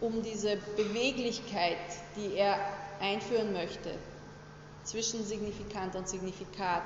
[0.00, 1.78] um diese Beweglichkeit,
[2.16, 2.58] die er
[3.00, 3.90] einführen möchte,
[4.84, 6.82] zwischen Signifikant und Signifikat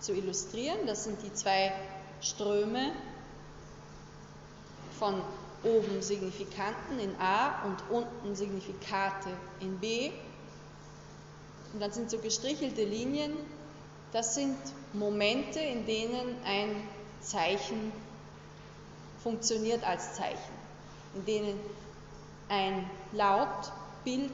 [0.00, 0.86] zu illustrieren.
[0.86, 1.72] Das sind die zwei
[2.20, 2.92] Ströme
[4.98, 5.20] von
[5.62, 9.30] oben Signifikanten in A und unten Signifikate
[9.60, 10.10] in B.
[11.72, 13.32] Und dann sind so gestrichelte Linien.
[14.12, 14.56] Das sind
[14.92, 16.88] Momente, in denen ein
[17.20, 17.92] Zeichen
[19.22, 20.54] funktioniert als Zeichen,
[21.16, 21.60] in denen
[22.48, 24.32] ein Lautbild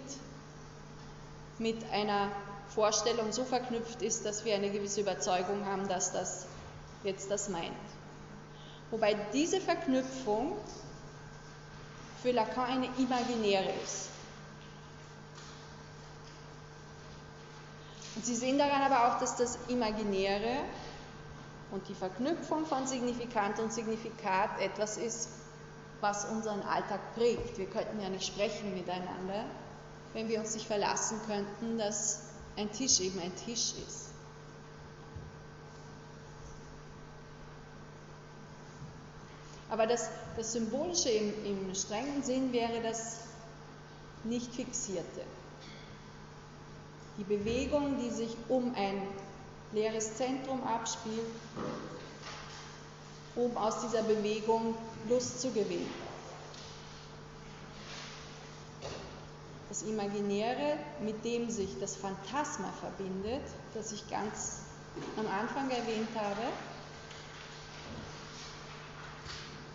[1.58, 2.28] mit einer
[2.68, 6.46] Vorstellung so verknüpft ist, dass wir eine gewisse Überzeugung haben, dass das
[7.04, 7.72] jetzt das meint.
[8.90, 10.56] Wobei diese Verknüpfung
[12.22, 14.08] für Lacan eine imaginäre ist.
[18.14, 20.58] Und Sie sehen daran aber auch, dass das Imaginäre
[21.70, 25.30] und die Verknüpfung von Signifikant und Signifikat etwas ist,
[26.03, 27.57] was unseren Alltag prägt.
[27.57, 29.45] Wir könnten ja nicht sprechen miteinander,
[30.12, 32.24] wenn wir uns nicht verlassen könnten, dass
[32.57, 34.08] ein Tisch eben ein Tisch ist.
[39.70, 43.20] Aber das, das Symbolische im, im strengen Sinn wäre das
[44.24, 45.22] nicht fixierte.
[47.16, 49.03] Die Bewegung, die sich um ein
[49.72, 51.26] leeres Zentrum abspielt,
[53.34, 54.75] um aus dieser Bewegung
[55.09, 55.92] Lust zu gewinnen.
[59.68, 63.42] Das Imaginäre, mit dem sich das Phantasma verbindet,
[63.72, 64.61] das ich ganz
[65.17, 66.42] am Anfang erwähnt habe,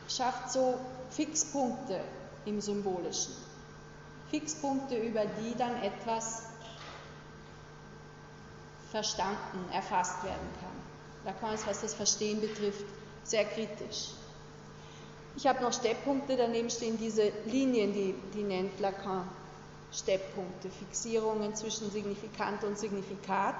[0.07, 0.79] schafft so
[1.09, 1.99] Fixpunkte
[2.45, 3.33] im Symbolischen.
[4.29, 6.43] Fixpunkte, über die dann etwas
[8.91, 10.77] verstanden, erfasst werden kann.
[11.25, 12.85] Lacan ist, was das Verstehen betrifft,
[13.29, 14.11] sehr kritisch.
[15.35, 19.27] Ich habe noch Stepppunkte, daneben stehen diese Linien, die, die nennt Lacan
[19.93, 23.55] Stepppunkte, Fixierungen zwischen Signifikant und Signifikat.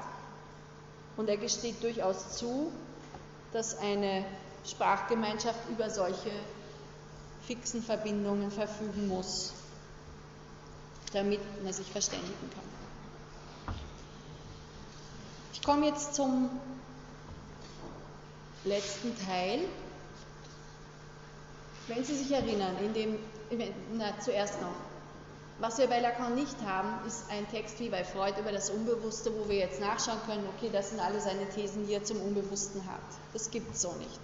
[1.16, 2.72] Und er gesteht durchaus zu,
[3.54, 4.26] dass eine
[4.66, 6.32] Sprachgemeinschaft über solche
[7.46, 9.54] fixen Verbindungen verfügen muss.
[11.14, 13.76] damit man sich verständigen kann.
[15.54, 16.50] Ich komme jetzt zum
[18.64, 19.62] letzten Teil.
[21.88, 23.20] Wenn Sie sich erinnern, in dem,
[23.94, 24.74] na, zuerst noch,
[25.60, 29.32] was wir bei Lacan nicht haben, ist ein Text wie bei Freud über das Unbewusste,
[29.36, 32.86] wo wir jetzt nachschauen können, okay, das sind alle seine Thesen, die er zum Unbewussten
[32.86, 33.02] hat.
[33.34, 34.20] Das gibt es so nicht.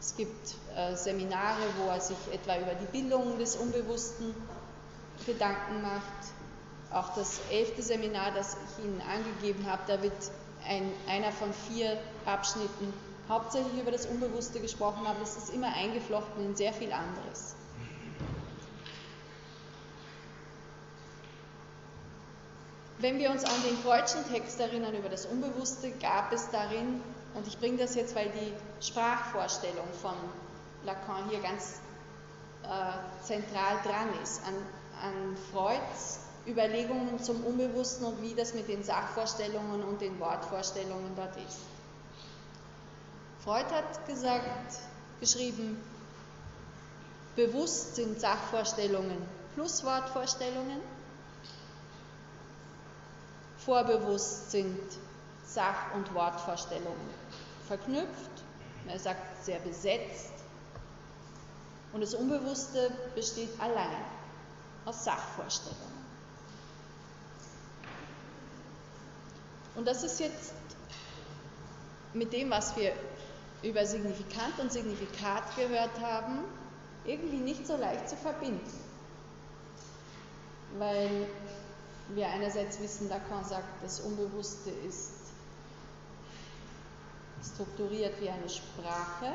[0.00, 4.34] Es gibt äh, Seminare, wo er sich etwa über die Bildung des Unbewussten
[5.24, 6.02] Gedanken macht.
[6.92, 10.12] Auch das elfte Seminar, das ich Ihnen angegeben habe, da wird
[10.66, 11.96] ein, einer von vier
[12.26, 12.92] Abschnitten
[13.28, 17.54] hauptsächlich über das Unbewusste gesprochen, aber es ist immer eingeflochten in sehr viel anderes.
[22.98, 27.02] Wenn wir uns an den Freudschen Text erinnern über das Unbewusste, gab es darin,
[27.34, 28.52] und ich bringe das jetzt, weil die
[28.86, 30.14] Sprachvorstellung von
[30.84, 31.80] Lacan hier ganz
[32.62, 34.54] äh, zentral dran ist, an,
[35.02, 41.36] an Freuds Überlegungen zum Unbewussten und wie das mit den Sachvorstellungen und den Wortvorstellungen dort
[41.36, 41.73] ist.
[43.44, 44.78] Freud hat gesagt,
[45.20, 45.76] geschrieben,
[47.36, 49.18] bewusst sind Sachvorstellungen
[49.54, 50.80] plus Wortvorstellungen,
[53.58, 54.80] vorbewusst sind
[55.46, 57.24] Sach- und Wortvorstellungen
[57.68, 58.30] verknüpft,
[58.88, 60.32] er sagt sehr besetzt,
[61.92, 64.04] und das Unbewusste besteht allein
[64.86, 65.94] aus Sachvorstellungen.
[69.74, 70.54] Und das ist jetzt
[72.14, 72.92] mit dem, was wir
[73.64, 76.40] über Signifikant und Signifikat gehört haben,
[77.04, 78.80] irgendwie nicht so leicht zu verbinden.
[80.78, 81.26] Weil
[82.10, 85.12] wir einerseits wissen, Lacan sagt, das Unbewusste ist
[87.54, 89.32] strukturiert wie eine Sprache.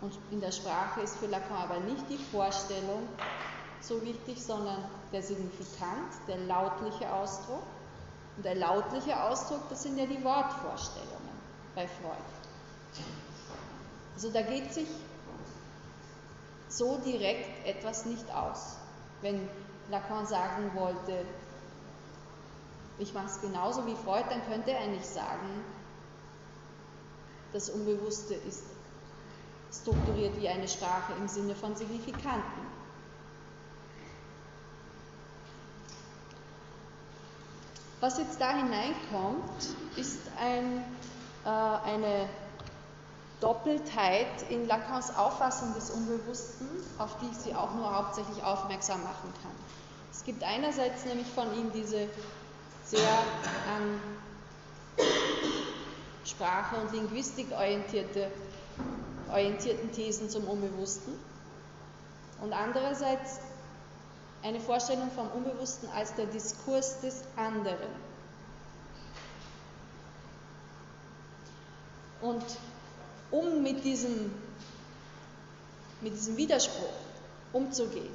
[0.00, 3.08] Und in der Sprache ist für Lacan aber nicht die Vorstellung
[3.80, 7.62] so wichtig, sondern der Signifikant, der lautliche Ausdruck.
[8.36, 11.36] Und der lautliche Ausdruck, das sind ja die Wortvorstellungen
[11.74, 12.35] bei Freud.
[14.14, 14.88] Also da geht sich
[16.68, 18.76] so direkt etwas nicht aus.
[19.22, 19.48] Wenn
[19.90, 21.24] Lacan sagen wollte,
[22.98, 25.64] ich mache es genauso wie Freud, dann könnte er nicht sagen,
[27.52, 28.64] das Unbewusste ist
[29.72, 32.66] strukturiert wie eine Sprache im Sinne von Signifikanten.
[38.00, 40.84] Was jetzt da hineinkommt, ist ein,
[41.44, 42.28] äh, eine
[43.40, 46.66] Doppeltheit in Lacans Auffassung des Unbewussten,
[46.98, 49.52] auf die ich Sie auch nur hauptsächlich aufmerksam machen kann.
[50.10, 52.08] Es gibt einerseits nämlich von ihm diese
[52.84, 53.18] sehr
[53.76, 54.00] an
[56.24, 58.30] Sprache und Linguistik orientierte,
[59.30, 61.12] orientierten Thesen zum Unbewussten
[62.40, 63.40] und andererseits
[64.42, 67.90] eine Vorstellung vom Unbewussten als der Diskurs des anderen.
[72.20, 72.44] Und
[73.36, 74.32] um mit diesem,
[76.00, 76.92] mit diesem Widerspruch
[77.52, 78.10] umzugehen,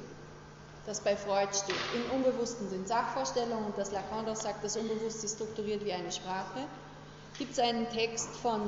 [0.86, 5.26] das bei Freud steht, im Unbewussten sind Sachvorstellungen und das Lacan doch sagt, das Unbewusste
[5.26, 6.66] ist strukturiert wie eine Sprache,
[7.38, 8.60] gibt es einen Text von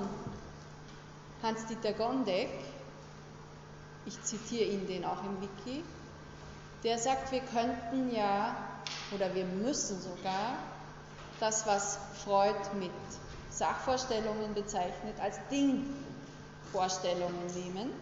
[1.43, 2.51] Hans-Dieter Gondek,
[4.07, 5.83] ich zitiere ihn den auch im Wiki,
[6.85, 8.55] der sagt, wir könnten ja
[9.13, 10.59] oder wir müssen sogar
[11.41, 12.91] das, was Freud mit
[13.51, 15.85] Sachvorstellungen bezeichnet, als Ding
[16.75, 17.93] Vorstellungen nehmen.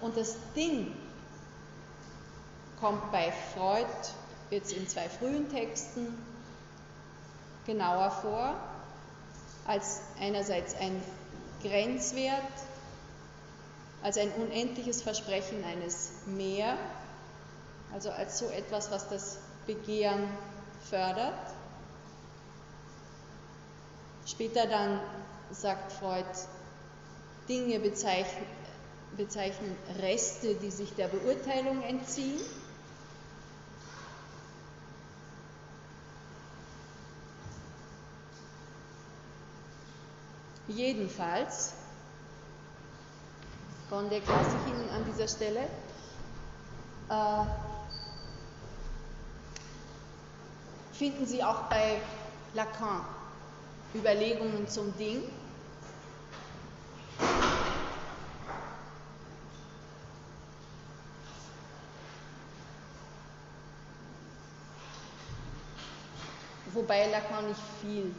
[0.00, 0.94] Und das Ding
[2.80, 3.84] kommt bei Freud
[4.48, 6.16] jetzt in zwei frühen Texten
[7.66, 8.54] genauer vor,
[9.66, 11.02] als einerseits ein
[11.62, 12.40] Grenzwert,
[14.02, 16.78] als ein unendliches Versprechen eines Mehr,
[17.92, 19.36] also als so etwas, was das
[19.66, 20.30] Begehren
[20.88, 21.59] fördert.
[24.26, 25.00] Später dann
[25.50, 26.24] sagt Freud,
[27.48, 28.46] Dinge bezeichnen,
[29.16, 32.40] bezeichnen Reste, die sich der Beurteilung entziehen.
[40.68, 41.72] Jedenfalls,
[43.90, 45.62] Gondek lasse ich Ihnen an dieser Stelle,
[47.08, 47.44] äh,
[50.92, 52.00] finden Sie auch bei
[52.54, 53.04] Lacan
[53.94, 55.24] Überlegungen zum Ding.
[66.72, 68.14] Wobei Lacan nicht viel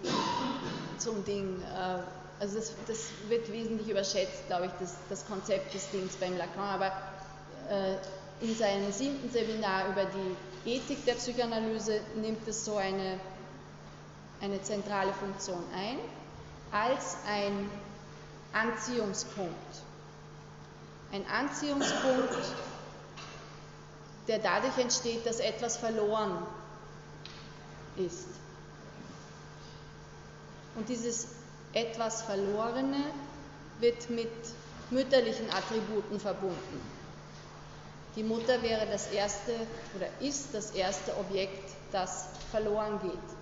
[0.98, 1.99] zum Ding, äh,
[2.39, 6.60] also das, das, wird wesentlich überschätzt, glaube ich, das, das, Konzept des Dings beim Lacan,
[6.60, 6.91] aber
[7.69, 7.95] äh,
[8.41, 13.19] in seinem siebten Seminar über die Ethik der Psychoanalyse nimmt es so eine,
[14.41, 15.97] eine zentrale Funktion ein,
[16.72, 17.69] als ein
[18.53, 19.53] Anziehungspunkt.
[21.11, 22.34] Ein Anziehungspunkt,
[24.27, 26.38] der dadurch entsteht, dass etwas verloren
[27.97, 28.27] ist.
[30.76, 31.27] Und dieses
[31.73, 33.03] etwas Verlorene
[33.80, 34.31] wird mit
[34.89, 36.81] mütterlichen Attributen verbunden.
[38.15, 39.53] Die Mutter wäre das erste
[39.95, 43.40] oder ist das erste Objekt, das verloren geht.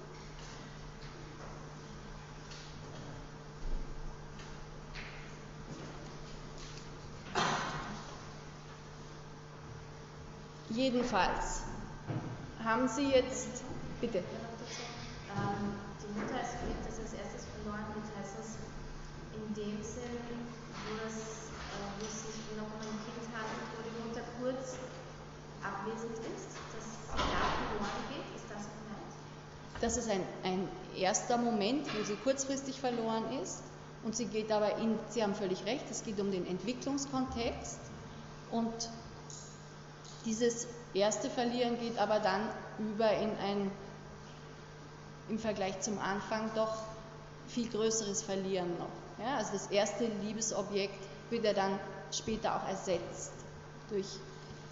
[10.80, 11.64] Jedenfalls
[12.64, 13.50] haben Sie jetzt,
[14.00, 14.20] bitte.
[14.20, 18.56] Ähm, die Mutter als Kind, das als erstes verloren geht, heißt das
[19.36, 20.24] in dem Sinn,
[20.88, 24.80] wo es, äh, wo es sich noch um ein Kind handelt, wo die Mutter kurz
[25.60, 29.12] abwesend ist, dass sie da verloren geht, ist das gemeint?
[29.82, 30.66] Das ist ein, ein
[30.96, 33.64] erster Moment, wo sie kurzfristig verloren ist.
[34.06, 37.80] Und sie geht aber in, Sie haben völlig recht, es geht um den Entwicklungskontext.
[38.50, 38.90] Und
[40.26, 43.72] dieses erste Verlieren geht aber dann über in ein
[45.30, 46.76] im Vergleich zum Anfang doch
[47.48, 49.24] viel größeres Verlieren noch.
[49.24, 51.80] Ja, also das erste Liebesobjekt wird ja dann
[52.12, 53.32] später auch ersetzt
[53.90, 54.08] durch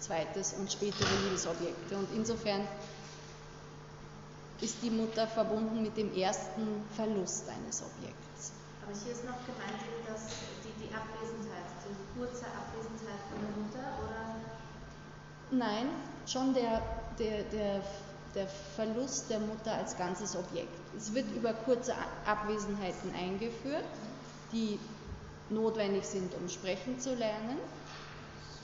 [0.00, 1.96] zweites und spätere Liebesobjekte.
[1.96, 2.66] Und insofern
[4.60, 8.52] ist die Mutter verbunden mit dem ersten Verlust eines Objekts.
[8.82, 10.22] Aber hier ist noch gemeint, dass
[10.64, 14.07] die, die Abwesenheit, die kurze Abwesenheit von der Mutter, oder?
[15.50, 15.88] Nein,
[16.26, 16.82] schon der,
[17.18, 17.82] der, der,
[18.34, 18.46] der
[18.76, 20.68] Verlust der Mutter als ganzes Objekt.
[20.96, 21.94] Es wird über kurze
[22.26, 23.84] Abwesenheiten eingeführt,
[24.52, 24.78] die
[25.50, 27.58] notwendig sind, um sprechen zu lernen.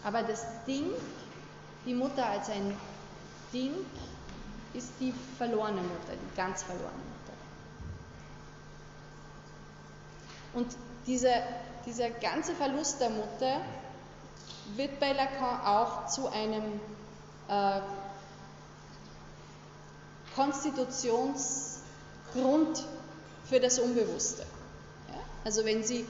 [0.03, 0.91] Aber das Ding,
[1.87, 2.77] die Mutter als ein
[3.53, 3.73] Ding,
[4.75, 7.33] ist die verlorene Mutter, die ganz verlorene Mutter.
[10.55, 11.43] Und dieser,
[11.87, 13.61] dieser ganze Verlust der Mutter
[14.77, 16.81] wird bei Lacan auch zu einem
[17.49, 17.81] äh,
[20.35, 22.85] Konstitutionsgrund
[23.45, 24.43] für das Unbewusste.
[25.09, 25.21] Ja?
[25.45, 26.07] Also wenn Sie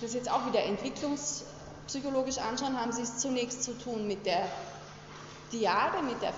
[0.00, 4.48] das jetzt auch wieder entwicklungspsychologisch anschauen, haben Sie es zunächst zu tun mit der
[5.52, 6.32] Diade, mit der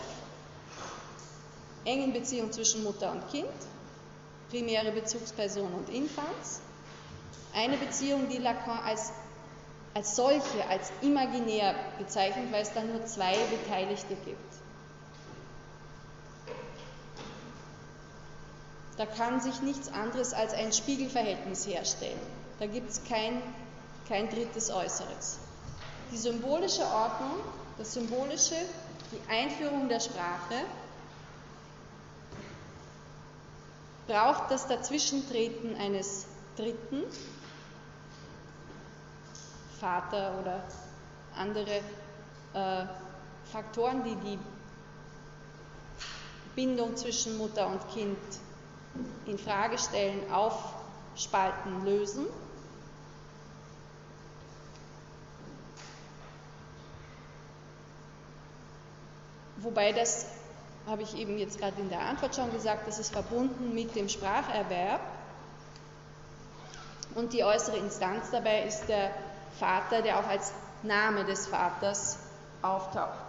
[1.85, 3.49] engen Beziehung zwischen Mutter und Kind,
[4.51, 6.61] primäre Bezugsperson und Infanz.
[7.55, 9.13] Eine Beziehung, die Lacan als,
[9.95, 14.55] als solche, als imaginär bezeichnet, weil es dann nur zwei Beteiligte gibt.
[18.97, 22.19] Da kann sich nichts anderes als ein Spiegelverhältnis herstellen.
[22.59, 23.41] Da gibt es kein,
[24.09, 25.39] kein drittes Äußeres.
[26.11, 27.37] Die symbolische Ordnung,
[27.79, 28.57] das Symbolische,
[29.13, 30.65] die Einführung der Sprache
[34.09, 36.27] braucht das Dazwischentreten eines
[36.59, 37.05] Dritten,
[39.79, 40.65] Vater oder
[41.37, 41.77] andere
[42.53, 42.85] äh,
[43.45, 44.39] Faktoren, die die
[46.57, 48.19] Bindung zwischen Mutter und Kind
[49.27, 52.27] in Frage stellen, aufspalten, lösen.
[59.59, 60.27] Wobei das,
[60.89, 64.09] habe ich eben jetzt gerade in der Antwort schon gesagt, das ist verbunden mit dem
[64.09, 65.18] Spracherwerb.
[67.15, 69.11] Und die äußere Instanz dabei ist der
[69.59, 70.53] Vater, der auch als
[70.83, 72.19] Name des Vaters
[72.63, 73.29] auftaucht.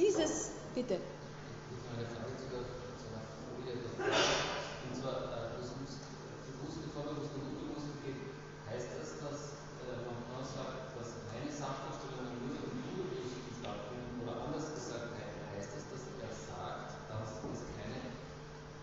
[0.00, 0.96] Dieses, bitte.
[0.96, 2.64] Eine Frage zu der,
[2.96, 4.08] zu der Folie davor.
[4.08, 6.00] Und zwar, äh, das muss
[6.48, 8.32] bewusst Vordergrund und Unterbewusst geht.
[8.64, 14.24] Heißt das, dass äh, man kann sagt, dass reine Sachvorstellungen nur im Unbewussten stattfinden?
[14.24, 18.00] Oder anders gesagt, heißt das, dass er sagt, dass es keine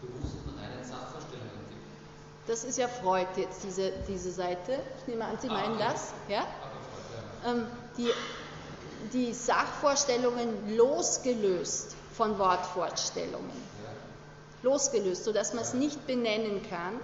[0.06, 1.88] bewussten reinen Sachvorstellungen gibt?
[2.58, 4.80] Das ist ja Freud jetzt, diese, diese Seite.
[5.00, 6.12] Ich nehme an, Sie Ah, meinen das.
[6.28, 6.44] Ja?
[7.46, 7.68] Ähm,
[8.00, 8.10] die,
[9.14, 13.52] die Sachvorstellungen losgelöst von Wortvorstellungen.
[14.64, 17.00] Losgelöst, sodass man es nicht benennen kann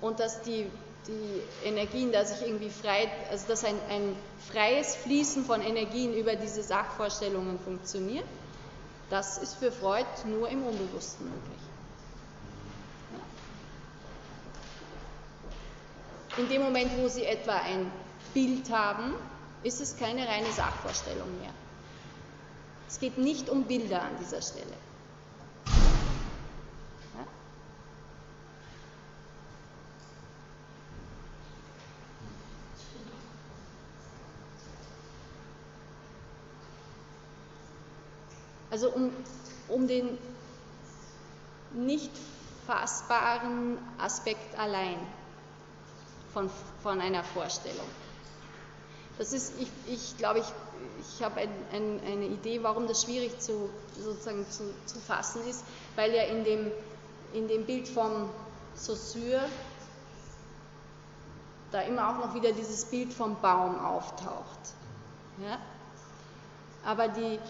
[0.00, 0.70] und dass die,
[1.06, 4.16] die Energien da sich irgendwie frei, also dass ein, ein
[4.50, 8.24] freies Fließen von Energien über diese Sachvorstellungen funktioniert,
[9.10, 11.67] das ist für Freud nur im Unbewussten möglich.
[16.38, 17.90] In dem Moment, wo Sie etwa ein
[18.32, 19.14] Bild haben,
[19.64, 21.50] ist es keine reine Sachvorstellung mehr.
[22.86, 24.78] Es geht nicht um Bilder an dieser Stelle.
[38.70, 39.10] Also um,
[39.66, 40.18] um den
[41.72, 42.12] nicht
[42.66, 44.98] fassbaren Aspekt allein
[46.38, 46.50] von,
[46.82, 47.86] von einer Vorstellung.
[49.18, 50.46] Das ist, ich, ich glaube, ich,
[51.00, 53.68] ich habe ein, ein, eine Idee, warum das schwierig zu,
[54.00, 55.64] sozusagen zu, zu fassen ist,
[55.96, 56.70] weil ja in dem,
[57.32, 58.30] in dem Bild vom
[58.74, 59.48] Saussure
[61.72, 64.60] da immer auch noch wieder dieses Bild vom Baum auftaucht.
[65.44, 65.58] Ja?
[66.84, 67.40] Aber die,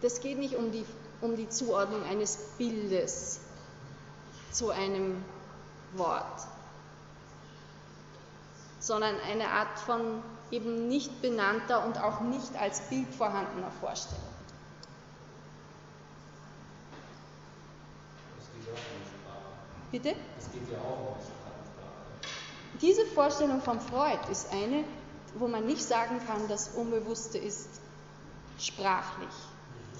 [0.00, 0.84] das geht nicht um die,
[1.20, 3.38] um die Zuordnung eines Bildes
[4.50, 5.24] zu einem
[5.94, 6.51] Wort,
[8.82, 14.20] sondern eine Art von eben nicht benannter und auch nicht als Bild vorhandener Vorstellung.
[18.36, 19.88] Das geht ja auch um Sprache.
[19.92, 20.14] Bitte?
[20.36, 21.32] Das geht ja auch um Sprache.
[22.80, 24.82] Diese Vorstellung von Freud ist eine,
[25.36, 27.68] wo man nicht sagen kann, das Unbewusste ist
[28.58, 29.32] sprachlich,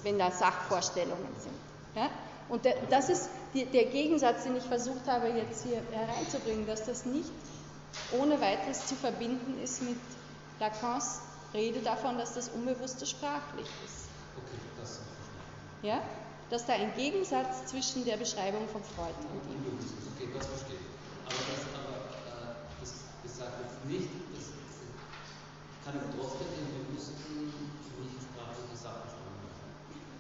[0.03, 1.55] wenn da Sachvorstellungen sind.
[1.95, 2.11] Ja?
[2.49, 7.31] Und das ist der Gegensatz, den ich versucht habe jetzt hier hereinzubringen, dass das nicht
[8.13, 9.99] ohne weiteres zu verbinden ist mit
[10.61, 11.21] Lacans
[11.55, 14.09] Rede davon, dass das Unbewusste sprachlich ist.
[14.37, 15.01] Okay, das
[15.83, 16.01] Ja?
[16.51, 19.57] Dass da ein Gegensatz zwischen der Beschreibung von Freud und ihm.
[19.57, 19.95] Unbewusst.
[20.17, 20.89] Okay, das verstehe ich.
[21.29, 21.97] Aber das, aber,
[22.29, 22.91] äh, das
[23.23, 24.53] besagt jetzt nicht, dass
[25.85, 29.67] kann ich trotzdem den bewussten, nicht sprachliche Sachverständigen machen.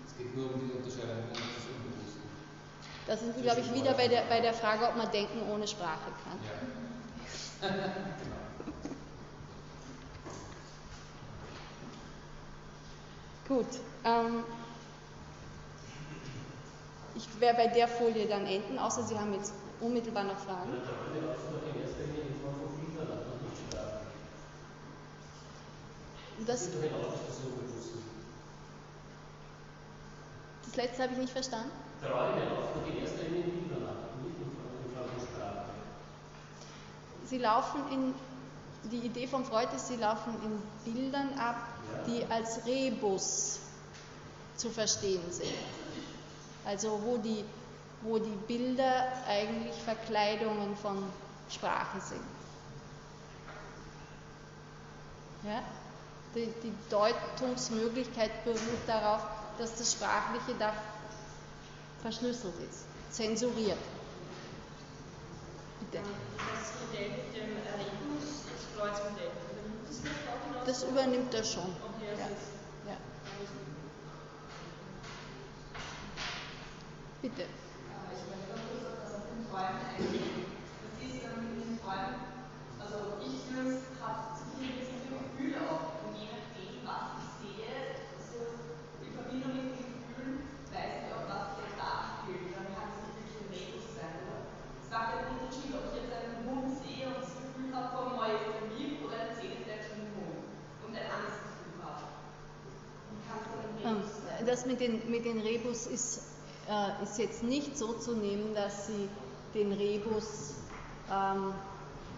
[0.03, 2.27] Es geht nur um die Unterscheidung des Unbewussten.
[3.07, 5.69] Da sind wir, glaube ich, wieder bei der, bei der Frage, ob man Denken ohne
[5.69, 6.39] Sprache kann.
[6.43, 6.81] Ja.
[7.62, 7.93] Genau.
[13.48, 13.66] Gut.
[14.05, 14.44] Ähm,
[17.14, 20.72] ich werde bei der Folie dann enden, außer Sie haben jetzt unmittelbar noch Fragen.
[26.47, 26.68] Das,
[30.64, 31.70] das letzte habe ich nicht verstanden.
[37.32, 38.14] Sie laufen in,
[38.90, 41.56] die Idee von Freud ist, sie laufen in Bildern ab,
[42.06, 43.59] die als Rebus
[44.59, 45.48] zu verstehen sind.
[46.66, 47.42] Also wo die,
[48.02, 51.02] wo die Bilder eigentlich Verkleidungen von
[51.48, 52.20] Sprache sind.
[55.44, 55.62] Ja?
[56.34, 59.22] Die, die Deutungsmöglichkeit beruht darauf,
[59.56, 60.74] dass das Sprachliche da
[62.02, 63.78] verschlüsselt ist, zensuriert.
[65.93, 66.05] Bitte.
[66.39, 69.28] Das Modell mit dem Rebus ist Freuds Modell.
[69.28, 71.69] Übernimmt das Das übernimmt er schon.
[71.69, 72.24] Okay, also
[72.86, 72.93] Ja.
[72.93, 72.97] Ja.
[77.20, 77.43] Bitte.
[77.44, 80.48] Ich möchte noch kurz etwas auf den Träumen eingehen.
[80.81, 82.16] Das ist ähm, in den Träumen,
[82.81, 86.09] also ich habe so viele Gefühle auch.
[86.09, 88.01] Und je nachdem, was ich sehe,
[88.32, 88.40] so
[89.05, 90.40] in Verbindung mit den Gefühlen,
[90.73, 92.48] weiß ich auch, was sich darstellt.
[92.56, 94.40] Dann kann es nicht wirklich ein Rebus sein, oder?
[94.82, 97.89] Es macht ja einen Unterschied, ob ich jetzt einen Hund sehe und das Gefühl habe,
[97.94, 100.43] komm mal, jetzt ein Lieb oder eine zähnefletschende Hund.
[100.82, 102.02] Und ein anderes Gefühl habe.
[103.14, 104.41] Wie kann es dann ein Ähm, Rebus sein?
[104.53, 106.20] Das mit den, mit den Rebus ist,
[106.69, 109.09] äh, ist jetzt nicht so zu nehmen, dass Sie
[109.55, 110.57] den Rebus
[111.11, 111.55] ähm,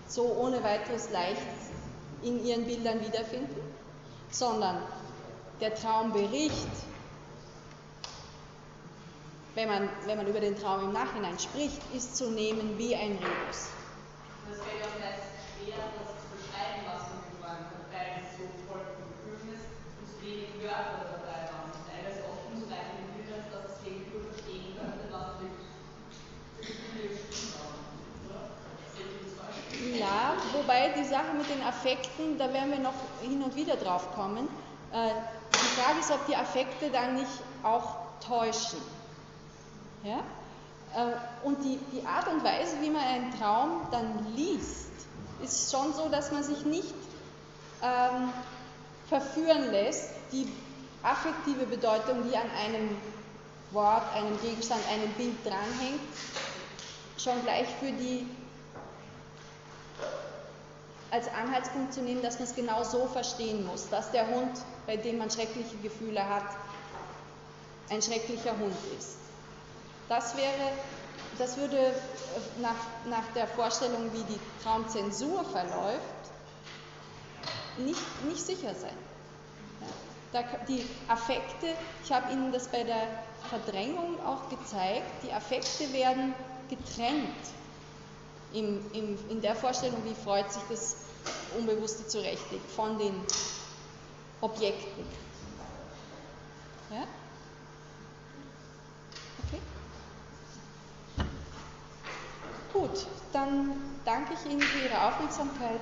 [0.09, 1.40] so ohne weiteres leicht
[2.23, 3.61] in Ihren Bildern wiederfinden,
[4.32, 4.82] sondern
[5.61, 6.66] der Traumbericht,
[9.55, 13.12] wenn man, wenn man über den Traum im Nachhinein spricht, ist zu nehmen wie ein
[13.12, 13.69] Rebus.
[14.44, 15.23] Und es fällt ja auch meist
[15.55, 19.70] schwer, das zu beschreiben, was man geträumt hat, weil es so voll von Gefühlen ist
[20.02, 21.70] und so wenig Wörter dabei waren.
[21.70, 25.70] Und teilweise oft unzureichend in Bildern, dass das Gegenüber verstehen könnte, was wirklich
[26.59, 27.81] für Gefühle geschrieben waren.
[28.27, 28.43] Oder?
[28.93, 29.61] Seht ihr das falsch?
[29.97, 34.14] Ja, wobei die Sache mit den Affekten, da werden wir noch hin und wieder drauf
[34.14, 34.48] kommen.
[34.92, 35.10] Äh,
[35.52, 37.30] die Frage ist, ob die Affekte dann nicht
[37.62, 37.96] auch
[38.26, 38.80] täuschen.
[40.04, 40.18] Ja?
[40.94, 44.90] Äh, und die, die Art und Weise, wie man einen Traum dann liest,
[45.42, 46.94] ist schon so, dass man sich nicht
[47.82, 48.32] ähm,
[49.08, 50.50] verführen lässt, die
[51.02, 52.96] affektive Bedeutung, die an einem
[53.72, 56.00] Wort, einem Gegenstand, einem Bild dranhängt,
[57.18, 58.26] schon gleich für die
[61.14, 64.50] als Anhaltspunkt zu nehmen, dass man es genau so verstehen muss, dass der Hund,
[64.84, 66.42] bei dem man schreckliche Gefühle hat,
[67.88, 69.16] ein schrecklicher Hund ist.
[70.08, 70.72] Das wäre,
[71.38, 71.92] das würde äh,
[72.60, 72.74] nach,
[73.08, 76.00] nach der Vorstellung, wie die Traumzensur verläuft,
[77.78, 78.98] nicht, nicht sicher sein.
[80.32, 81.68] Da, die Affekte,
[82.02, 83.06] ich habe Ihnen das bei der
[83.50, 86.34] Verdrängung auch gezeigt, die Affekte werden
[86.68, 87.28] getrennt
[88.55, 90.97] im, im, in der Vorstellung, wie Freud sich das
[91.59, 93.14] Unbewusste zurechtlegt, von den
[94.40, 95.05] Objekten.
[96.90, 97.05] Ja?
[99.47, 99.60] Okay.
[102.72, 103.72] Gut, dann
[104.05, 105.81] danke ich Ihnen für Ihre Aufmerksamkeit.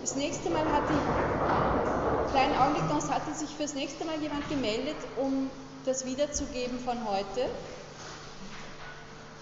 [0.00, 4.96] Das nächste Mal hat die, kleinen Augenblick, sonst hatte sich fürs nächste Mal jemand gemeldet,
[5.16, 5.50] um
[5.84, 7.48] das wiederzugeben von heute.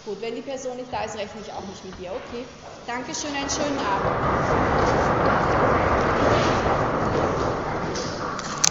[0.07, 2.13] Gut, wenn die Person nicht da ist, rechne ich auch nicht mit dir.
[2.15, 2.47] Okay.
[2.87, 5.06] Dankeschön, einen schönen Abend.